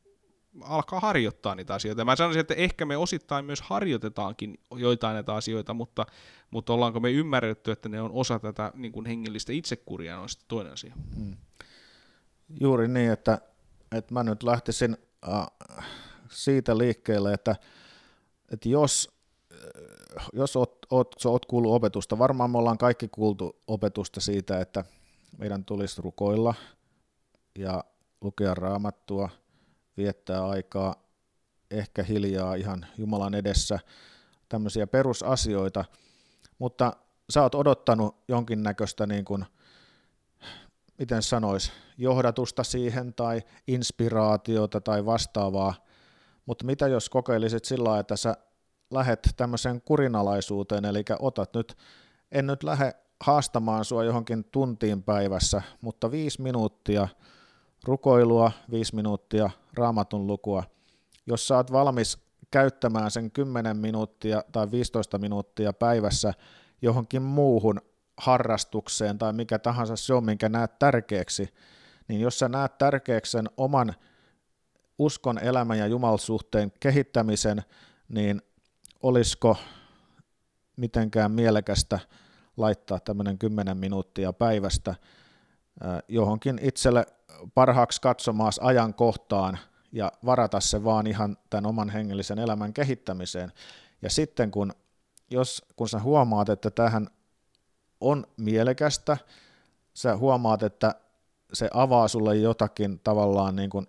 alkaa 0.61 1.01
harjoittaa 1.01 1.55
niitä 1.55 1.75
asioita. 1.75 2.05
Mä 2.05 2.17
sanoisin, 2.17 2.41
että 2.41 2.55
ehkä 2.55 2.85
me 2.85 2.97
osittain 2.97 3.45
myös 3.45 3.63
harjoitetaankin 3.63 4.59
joitain 4.77 5.15
näitä 5.15 5.35
asioita, 5.35 5.75
mutta, 5.75 6.07
mutta 6.51 6.73
ollaanko 6.73 7.01
me 7.01 7.11
ymmärretty, 7.11 7.71
että 7.71 7.89
ne 7.89 8.03
on 8.03 8.11
osa 8.13 8.39
tätä 8.39 8.73
niin 8.75 8.93
kuin 8.93 9.07
hengellistä 9.07 9.53
itsekuria, 9.53 10.21
on 10.21 10.29
sitten 10.29 10.49
toinen 10.49 10.73
asia. 10.73 10.95
Hmm. 11.17 11.37
Juuri 12.61 12.89
niin, 12.89 13.11
että, 13.11 13.39
että 13.93 14.15
mä 14.15 14.23
nyt 14.23 14.43
lähtisin 14.43 14.97
äh, 15.29 15.87
siitä 16.31 16.79
liikkeelle, 16.79 17.33
että, 17.33 17.57
että 18.53 18.69
jos, 18.69 19.11
äh, 19.53 20.29
jos 20.33 20.57
oot, 20.57 20.87
oot, 20.91 21.15
oot 21.25 21.47
kuullut 21.47 21.73
opetusta, 21.73 22.19
varmaan 22.19 22.51
me 22.51 22.59
ollaan 22.59 22.79
kaikki 22.79 23.09
kuultu 23.09 23.57
opetusta 23.67 24.21
siitä, 24.21 24.61
että 24.61 24.85
meidän 25.39 25.65
tulisi 25.65 26.03
rukoilla 26.03 26.55
ja 27.59 27.85
lukea 28.21 28.55
raamattua, 28.55 29.29
viettää 29.97 30.47
aikaa 30.47 30.95
ehkä 31.71 32.03
hiljaa 32.03 32.55
ihan 32.55 32.87
Jumalan 32.99 33.35
edessä, 33.35 33.79
tämmöisiä 34.49 34.87
perusasioita, 34.87 35.85
mutta 36.59 36.93
sä 37.31 37.43
oot 37.43 37.55
odottanut 37.55 38.17
jonkinnäköistä 38.29 39.07
niin 39.07 39.25
kuin, 39.25 39.45
miten 40.99 41.23
sanois, 41.23 41.73
johdatusta 41.99 42.65
siihen 42.65 43.15
tai 43.15 43.43
inspiraatiota 43.67 44.81
tai 44.81 45.07
vastaavaa, 45.07 45.75
mutta 46.47 46.65
mitä 46.65 46.89
jos 46.89 47.09
kokeilisit 47.09 47.65
sillä 47.65 47.99
että 47.99 48.17
sä 48.17 48.37
lähet 48.91 49.29
tämmöiseen 49.37 49.83
kurinalaisuuteen, 49.83 50.85
eli 50.85 51.05
otat 51.19 51.55
nyt, 51.55 51.77
en 52.33 52.47
nyt 52.47 52.63
lähde 52.63 52.95
haastamaan 53.21 53.85
sua 53.85 54.05
johonkin 54.05 54.45
tuntiin 54.45 55.03
päivässä, 55.03 55.63
mutta 55.81 56.11
viisi 56.11 56.43
minuuttia 56.43 57.09
rukoilua, 57.85 58.53
viisi 58.71 58.95
minuuttia 58.95 59.51
raamatun 59.75 60.27
lukua. 60.27 60.65
Jos 61.27 61.51
oot 61.51 61.73
valmis 61.73 62.19
käyttämään 62.51 63.11
sen 63.11 63.31
10 63.31 63.77
minuuttia 63.77 64.43
tai 64.53 64.71
15 64.71 65.19
minuuttia 65.19 65.73
päivässä 65.73 66.35
johonkin 66.83 67.23
muuhun 67.23 67.81
harrastukseen 68.17 69.19
tai 69.19 69.33
mikä 69.33 69.59
tahansa 69.59 69.97
se 69.97 70.15
on, 70.15 70.25
minkä 70.25 70.49
näet 70.49 70.79
tärkeäksi, 70.79 71.49
niin 72.09 72.21
jos 72.21 72.39
sä 72.39 72.49
näet 72.49 72.79
tärkeäksi 72.79 73.33
sen 73.33 73.49
oman 73.57 73.95
uskon, 74.99 75.39
elämän 75.39 75.79
ja 75.79 75.87
jumalsuhteen 75.87 76.73
kehittämisen, 76.81 77.63
niin 78.09 78.43
olisiko 79.03 79.57
mitenkään 80.77 81.33
mielekästä 81.33 81.99
laittaa 82.57 83.01
tämmöinen 83.01 83.39
10 83.39 83.77
minuuttia 83.77 84.33
päivästä 84.33 84.95
johonkin 86.09 86.59
itselle 86.63 87.07
parhaaksi 87.55 88.01
katsomaas 88.01 88.61
ajankohtaan 88.63 89.59
ja 89.93 90.13
varata 90.25 90.61
se 90.61 90.85
vaan 90.85 91.07
ihan 91.07 91.37
tämän 91.51 91.67
oman 91.67 91.91
hengellisen 91.91 92.39
elämän 92.39 92.73
kehittämiseen. 92.73 93.53
Ja 94.03 94.11
sitten 94.11 94.51
kun, 94.51 94.73
jos, 95.31 95.63
kun 95.77 95.89
sä 95.89 96.01
huomaat, 96.01 96.49
että 96.49 96.71
tähän 96.71 97.09
on 98.01 98.27
mielekästä, 98.37 99.17
sä 99.95 100.17
huomaat, 100.17 100.63
että 100.63 100.95
se 101.53 101.71
avaa 101.75 102.09
sulle 102.09 102.37
jotakin 102.37 103.01
tavallaan 103.05 103.57
niin 103.57 103.71
kuin 103.71 103.87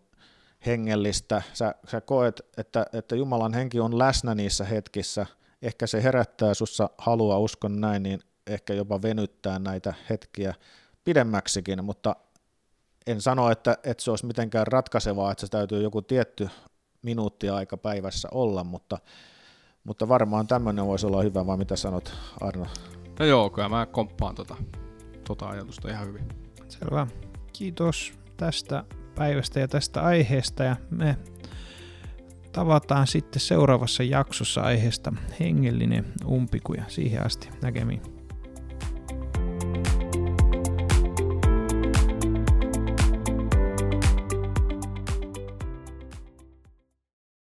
hengellistä, 0.65 1.41
sä, 1.53 1.75
sä 1.91 2.01
koet, 2.01 2.41
että, 2.57 2.85
että 2.93 3.15
Jumalan 3.15 3.53
henki 3.53 3.79
on 3.79 3.99
läsnä 3.99 4.35
niissä 4.35 4.65
hetkissä, 4.65 5.25
ehkä 5.61 5.87
se 5.87 6.03
herättää 6.03 6.53
sussa 6.53 6.89
halua, 6.97 7.37
uskon 7.37 7.81
näin, 7.81 8.03
niin 8.03 8.19
ehkä 8.47 8.73
jopa 8.73 9.01
venyttää 9.01 9.59
näitä 9.59 9.93
hetkiä 10.09 10.53
pidemmäksikin, 11.03 11.83
mutta 11.83 12.15
en 13.07 13.21
sano, 13.21 13.51
että, 13.51 13.77
että 13.83 14.03
se 14.03 14.11
olisi 14.11 14.25
mitenkään 14.25 14.67
ratkaisevaa, 14.67 15.31
että 15.31 15.41
se 15.41 15.47
täytyy 15.47 15.81
joku 15.81 16.01
tietty 16.01 16.49
minuuttia 17.01 17.55
aika 17.55 17.77
päivässä 17.77 18.27
olla, 18.31 18.63
mutta, 18.63 18.97
mutta 19.83 20.07
varmaan 20.07 20.47
tämmöinen 20.47 20.85
voisi 20.85 21.05
olla 21.05 21.21
hyvä, 21.21 21.45
vai 21.45 21.57
mitä 21.57 21.75
sanot 21.75 22.13
Arno? 22.41 22.65
No 23.19 23.25
joo, 23.25 23.49
kyllä 23.49 23.69
mä 23.69 23.85
komppaan 23.85 24.35
tota, 24.35 24.55
tota 25.27 25.49
ajatusta 25.49 25.89
ihan 25.89 26.07
hyvin. 26.07 26.27
Selvä. 26.67 27.07
Kiitos 27.53 28.13
tästä 28.37 28.83
päivästä 29.15 29.59
ja 29.59 29.67
tästä 29.67 30.01
aiheesta 30.01 30.63
ja 30.63 30.75
me 30.89 31.17
tavataan 32.51 33.07
sitten 33.07 33.39
seuraavassa 33.39 34.03
jaksossa 34.03 34.61
aiheesta 34.61 35.13
hengellinen 35.39 36.13
umpikuja. 36.25 36.83
Siihen 36.87 37.25
asti 37.25 37.49
näkemiin. 37.61 38.14